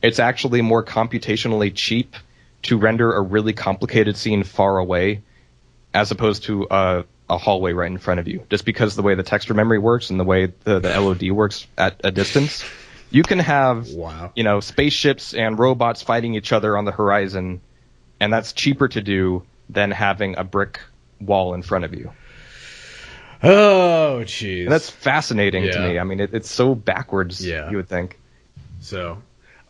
[0.00, 2.14] it's actually more computationally cheap
[2.62, 5.22] to render a really complicated scene far away,
[5.92, 8.44] as opposed to a, hallway right in front of you.
[8.50, 11.66] Just because the way the texture memory works and the way the, the LOD works
[11.78, 12.64] at a distance,
[13.10, 14.32] you can have Wow.
[14.34, 17.60] you know spaceships and robots fighting each other on the horizon
[18.20, 20.80] and that's cheaper to do than having a brick
[21.20, 22.12] wall in front of you.
[23.42, 24.68] Oh jeez.
[24.68, 25.98] That's fascinating to me.
[25.98, 27.44] I mean, it, it's so backwards.
[27.44, 27.70] Yeah.
[27.70, 28.18] you would think.
[28.80, 29.20] So,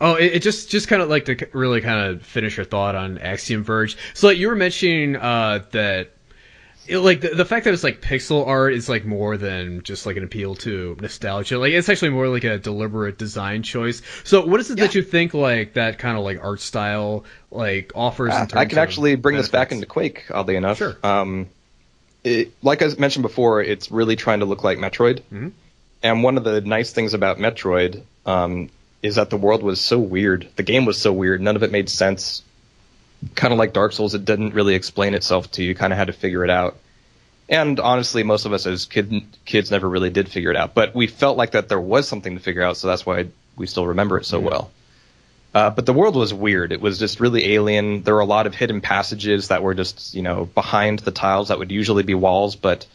[0.01, 2.95] oh, it, it just just kind of like to really kind of finish your thought
[2.95, 3.97] on Axiom Verge.
[4.15, 6.11] So, like you were mentioning uh, that
[6.87, 10.05] it, like the, the fact that it's like pixel art is like more than just
[10.05, 11.59] like an appeal to nostalgia.
[11.59, 14.03] Like it's actually more like a deliberate design choice.
[14.25, 17.93] So what is it that you think like that kind of like art style like
[17.95, 18.33] offers?
[18.33, 19.49] Uh, I can actually bring benefits?
[19.49, 20.79] this back into Quake, oddly enough.
[20.79, 20.97] Sure.
[21.03, 21.49] Um,
[22.25, 25.21] it, like I mentioned before, it's really trying to look like Metroid.
[25.33, 25.49] Mm-hmm.
[26.03, 28.71] And one of the nice things about Metroid um,
[29.03, 30.49] is that the world was so weird.
[30.57, 31.41] The game was so weird.
[31.41, 32.43] None of it made sense.
[33.35, 35.71] Kind of like Dark Souls, it didn't really explain itself to you.
[35.71, 36.77] You kind of had to figure it out.
[37.49, 40.75] And honestly, most of us as kid, kids never really did figure it out.
[40.75, 43.67] But we felt like that there was something to figure out, so that's why we
[43.67, 44.49] still remember it so mm-hmm.
[44.49, 44.71] well.
[45.55, 46.73] Uh, but the world was weird.
[46.73, 48.03] It was just really alien.
[48.03, 51.49] There were a lot of hidden passages that were just, you know, behind the tiles
[51.49, 52.87] that would usually be walls, but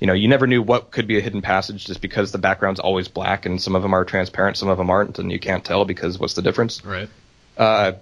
[0.00, 2.80] you know, you never knew what could be a hidden passage just because the background's
[2.80, 5.64] always black and some of them are transparent, some of them aren't, and you can't
[5.64, 6.84] tell because what's the difference?
[6.84, 7.08] Right.
[7.56, 7.92] Uh,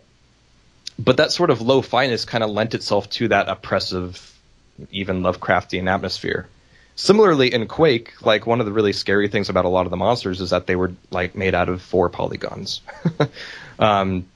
[0.99, 4.35] but that sort of low fineness kind of lent itself to that oppressive,
[4.91, 6.49] even Lovecraftian atmosphere.
[6.95, 9.97] Similarly, in Quake, like one of the really scary things about a lot of the
[9.97, 12.83] monsters is that they were like made out of four polygons.
[13.79, 14.27] um,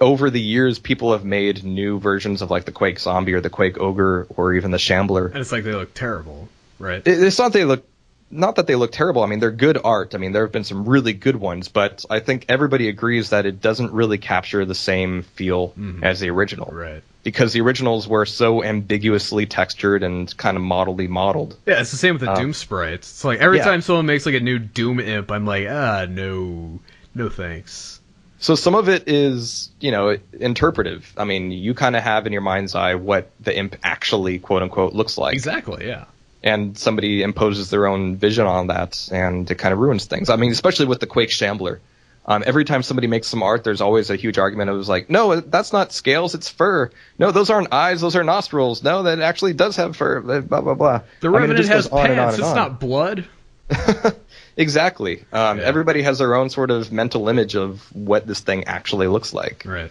[0.00, 3.50] over the years, people have made new versions of like the Quake Zombie or the
[3.50, 5.26] Quake Ogre or even the Shambler.
[5.26, 6.48] And it's like they look terrible.
[6.78, 7.02] Right.
[7.06, 7.84] It's not they look
[8.30, 9.22] not that they look terrible.
[9.22, 10.14] I mean, they're good art.
[10.14, 13.46] I mean, there have been some really good ones, but I think everybody agrees that
[13.46, 16.04] it doesn't really capture the same feel mm-hmm.
[16.04, 16.70] as the original.
[16.72, 17.02] Right.
[17.22, 21.56] Because the originals were so ambiguously textured and kind of modelly modeled.
[21.66, 23.10] Yeah, it's the same with the um, Doom sprites.
[23.10, 23.64] It's like every yeah.
[23.64, 26.78] time someone makes like a new Doom imp, I'm like, ah, no,
[27.14, 28.00] no thanks.
[28.38, 31.12] So some of it is, you know, interpretive.
[31.18, 34.62] I mean, you kind of have in your mind's eye what the imp actually, quote
[34.62, 35.34] unquote, looks like.
[35.34, 35.86] Exactly.
[35.86, 36.06] Yeah
[36.42, 40.30] and somebody imposes their own vision on that, and it kind of ruins things.
[40.30, 41.80] I mean, especially with the Quake Shambler.
[42.26, 44.70] Um, every time somebody makes some art, there's always a huge argument.
[44.70, 46.90] It was like, no, that's not scales, it's fur.
[47.18, 48.82] No, those aren't eyes, those are nostrils.
[48.82, 50.20] No, that actually does have fur.
[50.20, 51.00] Blah blah blah.
[51.20, 52.38] The Revenant I mean, has pants.
[52.38, 53.26] it's not blood.
[54.56, 55.24] exactly.
[55.32, 55.64] Um, yeah.
[55.64, 59.64] Everybody has their own sort of mental image of what this thing actually looks like.
[59.64, 59.90] Right.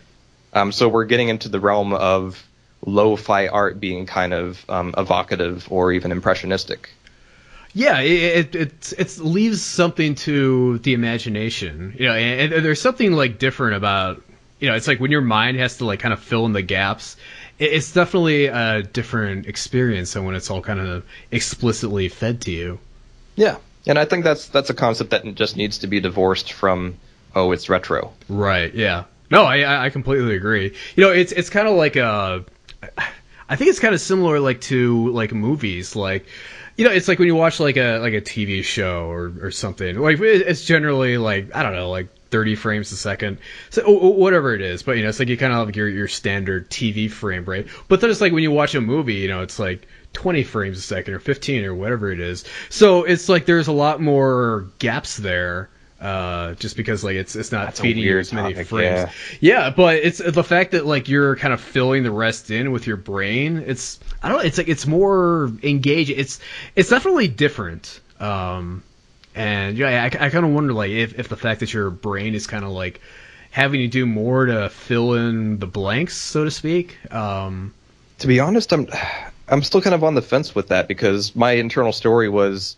[0.54, 2.44] Um, so we're getting into the realm of
[2.86, 6.90] lo-fi art being kind of um, evocative or even impressionistic.
[7.74, 13.12] Yeah, it, it it leaves something to the imagination, you know, and, and, there's something
[13.12, 14.24] like different about,
[14.60, 16.64] you know, it's like when your mind has to like kind of fill in the
[16.64, 17.16] gaps.
[17.60, 22.52] It, it's definitely a different experience than when it's all kind of explicitly fed to
[22.52, 22.80] you.
[23.36, 26.96] Yeah, and I think that's that's a concept that just needs to be divorced from
[27.36, 28.14] oh, it's retro.
[28.28, 28.74] Right.
[28.74, 29.04] Yeah.
[29.30, 30.76] No, I I completely agree.
[30.96, 32.44] You know, it's it's kind of like a
[33.50, 36.28] I think it's kind of similar like to like movies like
[36.78, 39.52] you know it's like when you watch like a like a TV show or or
[39.52, 43.40] something like it's generally like I don't know like 30 frames a second
[43.72, 46.08] so whatever it is but you know it's like you kind of have your your
[46.08, 49.42] standard TV frame rate but then it's like when you watch a movie you know
[49.42, 53.46] it's like 20 frames a second or 15 or whatever it is so it's like
[53.46, 55.70] there's a lot more gaps there
[56.02, 59.12] uh, just because like it's it's not That's feeding you as many topic, frames.
[59.42, 59.66] Yeah.
[59.66, 62.88] yeah, but it's the fact that like you're kind of filling the rest in with
[62.88, 63.64] your brain.
[63.66, 64.44] It's I don't know.
[64.44, 66.18] It's like it's more engaging.
[66.18, 66.40] It's
[66.76, 68.00] it's definitely different.
[68.20, 68.84] Um,
[69.36, 72.34] and yeah, I, I kind of wonder like if if the fact that your brain
[72.34, 73.02] is kind of like
[73.52, 76.98] having to do more to fill in the blanks, so to speak.
[77.14, 77.74] Um,
[78.20, 78.88] to be honest, I'm
[79.50, 82.78] I'm still kind of on the fence with that because my internal story was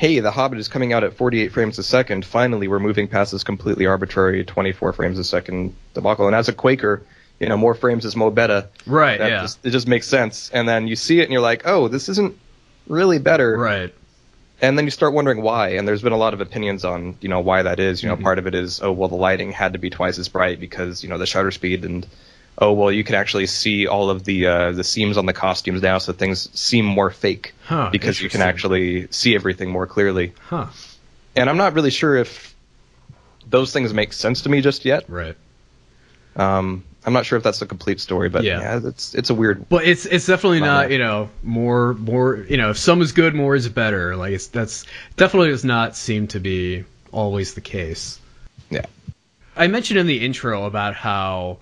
[0.00, 2.24] hey, The Hobbit is coming out at 48 frames a second.
[2.24, 6.26] Finally, we're moving past this completely arbitrary 24 frames a second debacle.
[6.26, 7.02] And as a Quaker,
[7.38, 8.66] you know, more frames is more better.
[8.86, 9.18] Right.
[9.18, 9.42] That yeah.
[9.42, 10.48] Just, it just makes sense.
[10.54, 12.34] And then you see it and you're like, oh, this isn't
[12.86, 13.58] really better.
[13.58, 13.94] Right.
[14.62, 15.72] And then you start wondering why.
[15.72, 18.02] And there's been a lot of opinions on, you know, why that is.
[18.02, 18.24] You know, mm-hmm.
[18.24, 21.02] part of it is, oh, well, the lighting had to be twice as bright because,
[21.02, 22.06] you know, the shutter speed and
[22.58, 25.82] oh well you can actually see all of the uh, the seams on the costumes
[25.82, 27.54] now so things seem more fake.
[27.64, 30.32] Huh, because you can actually see everything more clearly.
[30.48, 30.66] Huh.
[31.36, 32.54] And i'm not really sure if
[33.48, 35.08] those things make sense to me just yet.
[35.08, 35.36] Right.
[36.36, 39.34] Um i'm not sure if that's a complete story but yeah, yeah it's it's a
[39.34, 43.12] weird but it's it's definitely not you know more more you know if some is
[43.12, 44.16] good more is better.
[44.16, 44.84] Like it's that's
[45.16, 48.18] definitely does not seem to be always the case.
[48.70, 48.86] Yeah.
[49.56, 51.58] I mentioned in the intro about how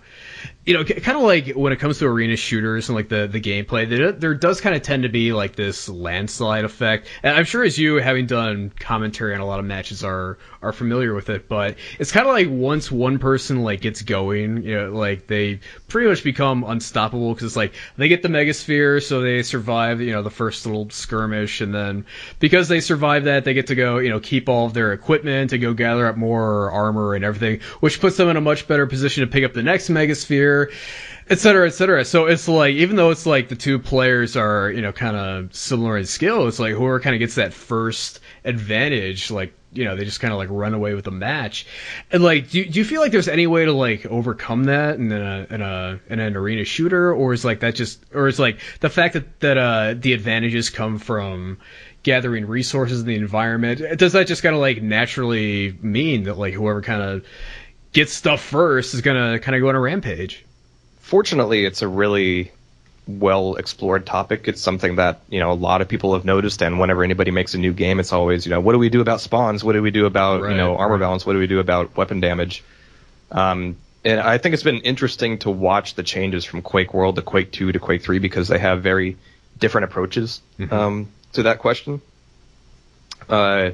[0.69, 3.41] you know, kind of like when it comes to arena shooters and like the the
[3.41, 7.09] gameplay, there, does kind of tend to be like this landslide effect.
[7.23, 10.75] And I'm sure as you, having done commentary on a lot of matches, are are
[10.75, 11.49] familiar with it.
[11.49, 15.61] But it's kind of like once one person like gets going, you know, like they
[15.89, 20.13] pretty much become unstoppable because it's like they get the megasphere, so they survive, you
[20.13, 22.05] know, the first little skirmish, and then
[22.41, 25.51] because they survive that, they get to go, you know, keep all of their equipment
[25.51, 28.87] and go gather up more armor and everything, which puts them in a much better
[28.87, 30.71] position to pick up the next megasphere other,
[31.31, 32.05] et cetera, et cetera.
[32.05, 35.55] So it's like even though it's like the two players are you know kind of
[35.55, 39.97] similar in skill, it's like whoever kind of gets that first advantage, like you know
[39.97, 41.67] they just kind of like run away with the match.
[42.11, 45.13] And like, do do you feel like there's any way to like overcome that in
[45.13, 48.61] a in a in an arena shooter, or is like that just, or is like
[48.81, 51.59] the fact that that uh the advantages come from
[52.05, 56.55] gathering resources in the environment does that just kind of like naturally mean that like
[56.55, 57.27] whoever kind of
[57.93, 60.47] gets stuff first is gonna kind of go on a rampage
[61.09, 62.53] Fortunately, it's a really
[63.07, 64.47] well explored topic.
[64.47, 67.55] It's something that you know a lot of people have noticed, and whenever anybody makes
[67.55, 69.65] a new game, it's always you know what do we do about spawns?
[69.65, 71.01] What do we do about Right, you know armor right.
[71.01, 71.25] balance?
[71.25, 72.63] What do we do about weapon damage?
[73.33, 77.23] Um, and I think it's been interesting to watch the changes from Quake World to
[77.23, 79.17] Quake Two to Quake Three because they have very
[79.59, 80.75] different approaches Mm-hmm.
[80.75, 82.03] um, to that question.
[83.29, 83.71] Uh,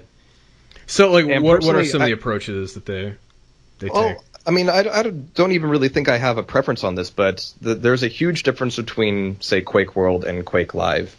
[0.87, 3.14] so like what, what are some of the approaches that they
[3.80, 6.95] they take I mean, I, I don't even really think I have a preference on
[6.95, 11.16] this, but the, there's a huge difference between, say, Quake World and Quake Live.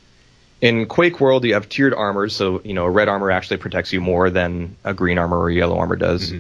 [0.61, 3.91] In Quake World, you have tiered armors, so you know, a red armor actually protects
[3.91, 6.33] you more than a green armor or yellow armor does.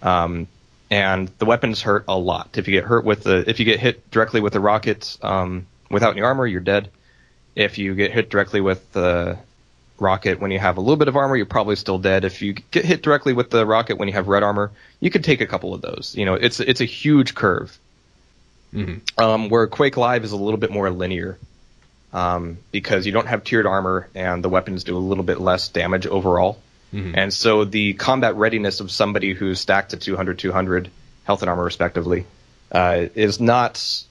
[0.00, 0.46] Um,
[0.90, 2.56] and the weapons hurt a lot.
[2.56, 5.66] If you get hurt with the, if you get hit directly with a rocket um,
[5.90, 6.90] without any armor, you're dead.
[7.54, 9.38] If you get hit directly with the
[10.02, 12.24] rocket when you have a little bit of armor, you're probably still dead.
[12.24, 15.24] If you get hit directly with the rocket when you have red armor, you could
[15.24, 16.14] take a couple of those.
[16.16, 17.76] You know, it's it's a huge curve.
[19.18, 21.38] Um, where Quake Live is a little bit more linear,
[22.12, 25.68] um, because you don't have tiered armor and the weapons do a little bit less
[25.68, 26.58] damage overall.
[27.14, 30.90] And so the combat readiness of somebody who's stacked to 200, 200
[31.24, 32.26] health and armor respectively,
[32.70, 34.04] uh, is not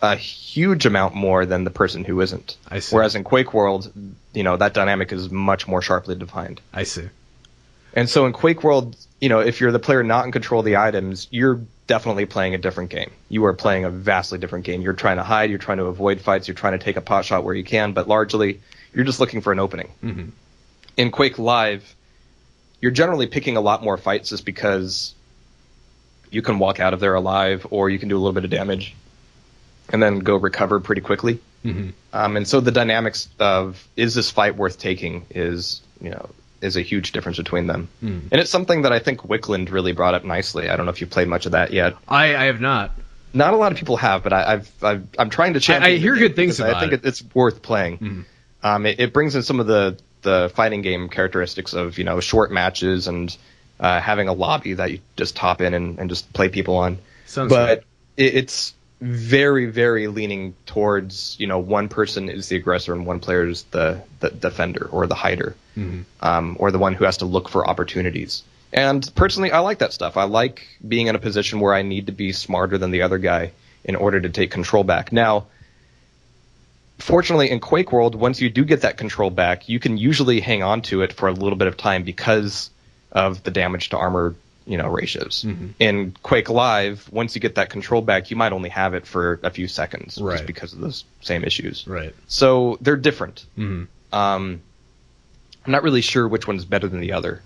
[0.00, 2.56] a huge amount more than the person who isn't.
[2.68, 2.94] I see.
[2.94, 3.92] Whereas in Quake World,
[4.34, 6.60] you know, that dynamic is much more sharply defined.
[6.72, 7.08] I see
[7.94, 10.66] And so in Quake World, you know, if you're the player not in control of
[10.66, 13.10] the items, you're definitely playing a different game.
[13.28, 14.82] You are playing a vastly different game.
[14.82, 17.24] You're trying to hide, you're trying to avoid fights, you're trying to take a pot
[17.24, 18.60] shot where you can, but largely
[18.92, 19.90] you're just looking for an opening.
[20.02, 20.30] Mhm.
[20.96, 21.94] In Quake Live,
[22.80, 25.14] you're generally picking a lot more fights just because
[26.30, 28.50] you can walk out of there alive or you can do a little bit of
[28.50, 28.94] damage
[29.90, 31.38] and then go recover pretty quickly.
[31.64, 31.92] Mhm.
[32.12, 36.28] Um, and so the dynamics of is this fight worth taking is you know
[36.60, 38.18] is a huge difference between them, Hmm.
[38.32, 40.68] and it's something that I think Wickland really brought up nicely.
[40.70, 41.94] I don't know if you've played much of that yet.
[42.08, 42.92] I I have not
[43.32, 45.94] Not a lot of people have, but I, I've, I've I'm trying to champion.
[45.96, 47.04] I hear good things about I think it.
[47.04, 48.24] It's worth playing.
[48.62, 52.20] Um, it, it brings in some of the the fighting game characteristics of you know
[52.20, 53.36] short matches and
[53.80, 56.98] uh, having a lobby that you just top in and, and just play people on.
[57.26, 57.82] Sounds but
[58.16, 58.72] it, it's
[59.04, 63.64] very very leaning towards you know one person is the aggressor and one player is
[63.64, 65.54] the the defender or the hider
[66.20, 68.42] um, or the one who has to look for opportunities.
[68.72, 70.16] And personally, I like that stuff.
[70.16, 73.18] I like being in a position where I need to be smarter than the other
[73.18, 73.52] guy
[73.84, 75.12] in order to take control back.
[75.12, 75.46] Now,
[76.98, 80.62] fortunately, in Quake World, once you do get that control back, you can usually hang
[80.62, 82.70] on to it for a little bit of time because
[83.12, 84.34] of the damage to armor,
[84.66, 85.44] you know, ratios.
[85.78, 89.38] In Quake Live, once you get that control back, you might only have it for
[89.42, 90.34] a few seconds Right.
[90.36, 91.84] just because of those same issues.
[91.86, 93.44] right So they're different.
[93.58, 93.88] Mhm.
[94.12, 94.60] Um,
[95.66, 97.42] I'm not really sure which one's better than the other.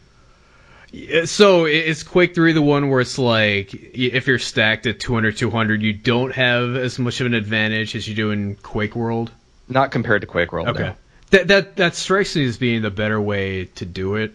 [1.27, 5.83] So is Quake 3 the one where it's like if you're stacked at 200 200
[5.83, 9.31] you don't have as much of an advantage as you do in Quake World?
[9.69, 10.69] Not compared to Quake World.
[10.69, 10.83] Okay.
[10.85, 10.95] no.
[11.31, 14.33] That that that strikes me as being the better way to do it.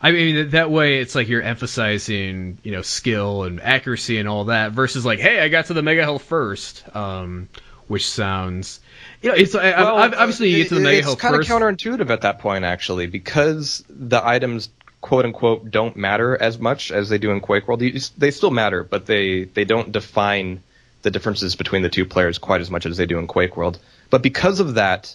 [0.00, 4.44] I mean that- way it's like you're emphasizing, you know, skill and accuracy and all
[4.44, 6.84] that versus like, hey, I got to the mega health first.
[6.94, 7.48] Um
[7.88, 8.80] which sounds
[9.22, 12.10] you know, it's Well, I, obviously you get to the mega it's kind of counterintuitive
[12.10, 14.68] at that point, actually, because the items
[15.00, 17.80] "quote unquote" don't matter as much as they do in Quake World.
[17.80, 20.62] They still matter, but they they don't define
[21.02, 23.78] the differences between the two players quite as much as they do in Quake World.
[24.10, 25.14] But because of that,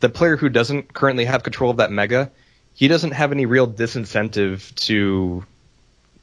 [0.00, 2.30] the player who doesn't currently have control of that mega,
[2.76, 5.44] he doesn't have any real disincentive to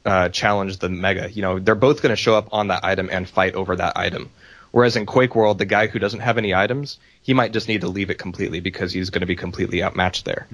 [0.06, 1.30] uh, challenge the mega.
[1.30, 3.96] You know, they're both going to show up on that item and fight over that
[3.96, 4.30] item.
[4.70, 7.82] Whereas in Quake World, the guy who doesn't have any items, he might just need
[7.82, 10.46] to leave it completely because he's going to be completely outmatched there.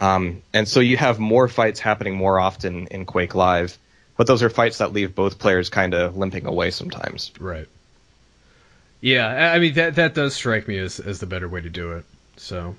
[0.00, 3.76] Um, and so you have more fights happening more often in Quake Live,
[4.16, 7.32] but those are fights that leave both players kind of limping away sometimes.
[7.38, 7.66] Right.
[9.00, 11.70] Yeah, I I mean that that does strike me as, as the better way to
[11.70, 12.04] do it.
[12.36, 12.76] So,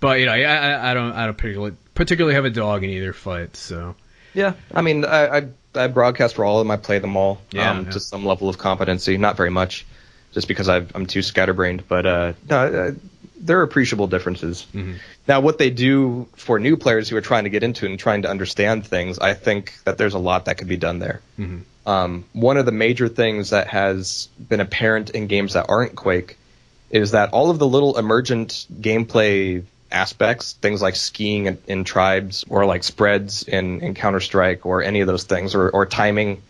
[0.00, 2.90] but you know, I, I, I don't I don't particularly particularly have a dog in
[2.90, 3.56] either fight.
[3.56, 3.94] So
[4.34, 6.70] Yeah, I mean, I, I, I broadcast for all of them.
[6.70, 7.90] I play them all Yeah, um, yeah.
[7.92, 9.18] to some level of competency.
[9.18, 9.86] Not very much,
[10.32, 11.84] just because I've, I'm too scatterbrained.
[11.86, 12.92] But uh, no, uh,
[13.38, 14.66] there are appreciable differences.
[14.74, 14.94] Mm-hmm.
[15.28, 17.98] Now, what they do for new players who are trying to get into it and
[17.98, 21.20] trying to understand things, I think that there's a lot that could be done there.
[21.38, 21.60] Mm-hmm.
[21.88, 26.36] Um, one of the major things that has been apparent in games that aren't Quake
[26.90, 32.44] is that all of the little emergent gameplay aspects, things like skiing in, in tribes
[32.48, 36.42] or like spreads in, in Counter Strike or any of those things, or, or timing,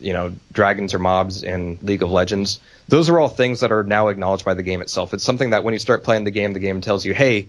[0.00, 3.82] you know, dragons or mobs in League of Legends, those are all things that are
[3.82, 5.14] now acknowledged by the game itself.
[5.14, 7.48] It's something that when you start playing the game, the game tells you, hey,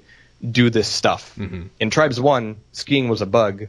[0.50, 1.36] do this stuff.
[1.38, 1.68] Mm-hmm.
[1.80, 3.68] In Tribes 1, skiing was a bug.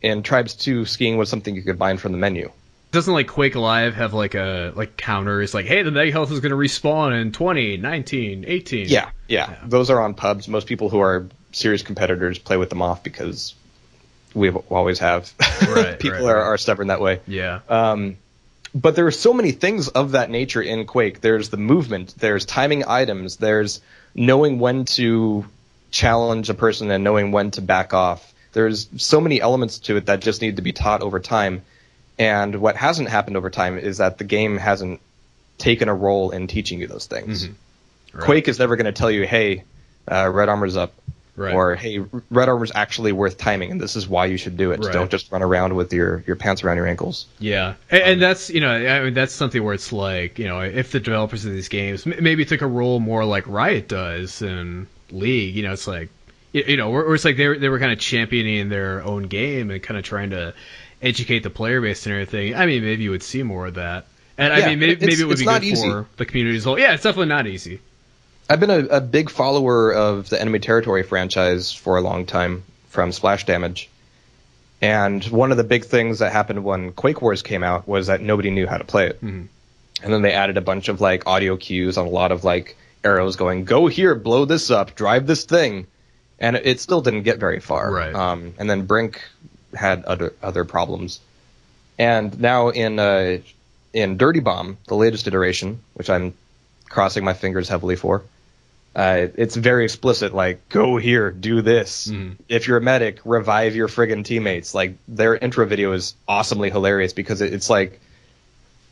[0.00, 2.50] In Tribes 2, skiing was something you could bind from the menu
[2.92, 5.42] doesn't like Quake Live have like a like counter?
[5.42, 8.88] It's like hey the mega health is going to respawn in 20, 19, 18.
[8.88, 9.56] Yeah, yeah, yeah.
[9.64, 10.46] Those are on pubs.
[10.46, 13.54] Most people who are serious competitors play with them off because
[14.34, 15.32] we always have.
[15.66, 16.46] Right, people right, are, right.
[16.46, 17.20] are stubborn that way.
[17.26, 17.60] Yeah.
[17.68, 18.18] Um,
[18.74, 21.20] but there are so many things of that nature in Quake.
[21.20, 23.80] There's the movement, there's timing items, there's
[24.14, 25.46] knowing when to
[25.90, 28.32] challenge a person and knowing when to back off.
[28.52, 31.62] There's so many elements to it that just need to be taught over time
[32.18, 35.00] and what hasn't happened over time is that the game hasn't
[35.58, 37.44] taken a role in teaching you those things.
[37.44, 38.18] Mm-hmm.
[38.18, 38.24] Right.
[38.24, 39.64] Quake is never going to tell you, hey,
[40.10, 40.92] uh, red armor's up.
[41.34, 41.54] Right.
[41.54, 41.98] Or hey,
[42.30, 44.84] red armor's actually worth timing, and this is why you should do it.
[44.84, 44.92] Right.
[44.92, 47.24] Don't just run around with your, your pants around your ankles.
[47.38, 50.60] Yeah, and, and, that's you know I mean that's something where it's like you know
[50.60, 54.88] if the developers of these games maybe took a role more like Riot does in
[55.10, 56.10] League, you know it's like
[56.52, 59.22] you know or, or it's like they were, they were kind of championing their own
[59.22, 60.52] game and kind of trying to
[61.02, 64.06] educate the player base and everything, I mean, maybe you would see more of that.
[64.38, 65.88] And yeah, I mean, maybe, maybe it would be good easy.
[65.88, 66.78] for the community as well.
[66.78, 67.80] Yeah, it's definitely not easy.
[68.48, 72.64] I've been a, a, big follower of the Enemy Territory franchise for a long time
[72.88, 73.88] from Splash Damage.
[74.80, 78.20] And one of the big things that happened when Quake Wars came out was that
[78.20, 79.16] nobody knew how to play it.
[79.16, 79.44] Mm-hmm.
[80.02, 82.76] And then they added a bunch of like audio cues on a lot of like
[83.04, 85.86] arrows going, go here, blow this up, drive this thing.
[86.40, 87.92] And it still didn't get very far.
[87.92, 88.14] Right.
[88.14, 89.22] Um, and then Brink
[89.74, 91.20] had other other problems.
[91.98, 93.38] And now in uh,
[93.92, 96.34] in Dirty Bomb, the latest iteration, which I'm
[96.88, 98.22] crossing my fingers heavily for,
[98.94, 100.34] uh, it's very explicit.
[100.34, 102.08] Like, go here, do this.
[102.08, 102.36] Mm.
[102.48, 104.74] If you're a medic, revive your friggin' teammates.
[104.74, 108.00] Like, their intro video is awesomely hilarious because it's like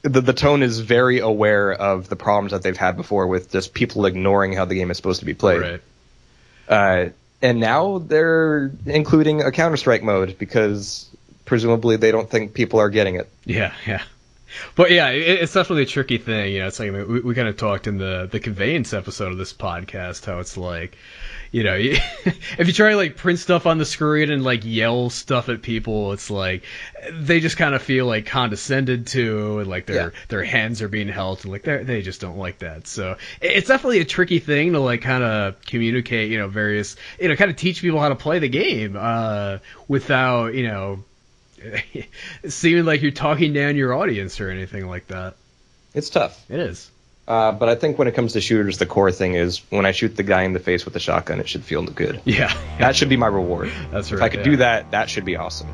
[0.03, 3.75] the the tone is very aware of the problems that they've had before with just
[3.75, 5.61] people ignoring how the game is supposed to be played.
[5.61, 5.81] Right.
[6.69, 7.09] Uh,
[7.43, 11.09] and now they're including a Counter Strike mode because
[11.45, 13.31] presumably they don't think people are getting it.
[13.45, 14.03] Yeah, yeah.
[14.75, 16.53] But yeah, it's definitely a tricky thing.
[16.53, 19.39] You know, it's like we, we kind of talked in the the conveyance episode of
[19.39, 20.97] this podcast how it's like,
[21.53, 25.11] you know, if you try to like print stuff on the screen and like yell
[25.11, 26.63] stuff at people, it's like
[27.13, 30.11] they just kind of feel like condescended to, and like their yeah.
[30.29, 32.87] their hands are being held, and like they they just don't like that.
[32.87, 37.29] So it's definitely a tricky thing to like kind of communicate, you know, various, you
[37.29, 39.59] know, kind of teach people how to play the game uh,
[39.89, 41.05] without, you know,
[42.49, 45.35] seeming like you're talking down your audience or anything like that.
[45.95, 46.49] It's tough.
[46.49, 46.91] It is.
[47.31, 49.93] Uh, but I think when it comes to shooters, the core thing is when I
[49.93, 52.21] shoot the guy in the face with the shotgun, it should feel good.
[52.25, 53.71] Yeah, that should be my reward.
[53.93, 54.19] That's right.
[54.19, 54.45] If I could yeah.
[54.51, 55.69] do that, that should be awesome.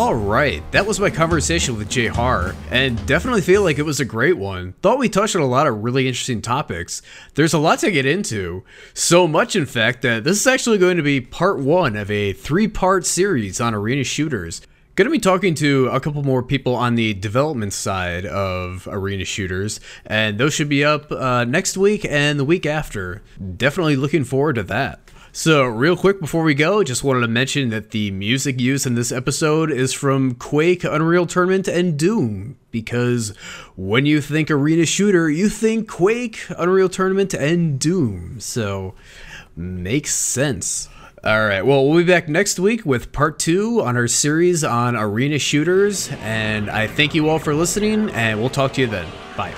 [0.00, 4.00] All right, that was my conversation with Jay Har, and definitely feel like it was
[4.00, 4.72] a great one.
[4.80, 7.02] Thought we touched on a lot of really interesting topics.
[7.34, 8.64] There's a lot to get into,
[8.94, 12.32] so much in fact that this is actually going to be part one of a
[12.32, 14.62] three-part series on arena shooters.
[14.96, 19.26] Going to be talking to a couple more people on the development side of arena
[19.26, 23.20] shooters, and those should be up uh, next week and the week after.
[23.54, 25.09] Definitely looking forward to that.
[25.32, 28.96] So, real quick before we go, just wanted to mention that the music used in
[28.96, 32.56] this episode is from Quake, Unreal Tournament, and Doom.
[32.72, 33.36] Because
[33.76, 38.40] when you think arena shooter, you think Quake, Unreal Tournament, and Doom.
[38.40, 38.94] So,
[39.54, 40.88] makes sense.
[41.22, 44.96] All right, well, we'll be back next week with part two on our series on
[44.96, 46.10] arena shooters.
[46.22, 49.06] And I thank you all for listening, and we'll talk to you then.
[49.36, 49.54] Bye.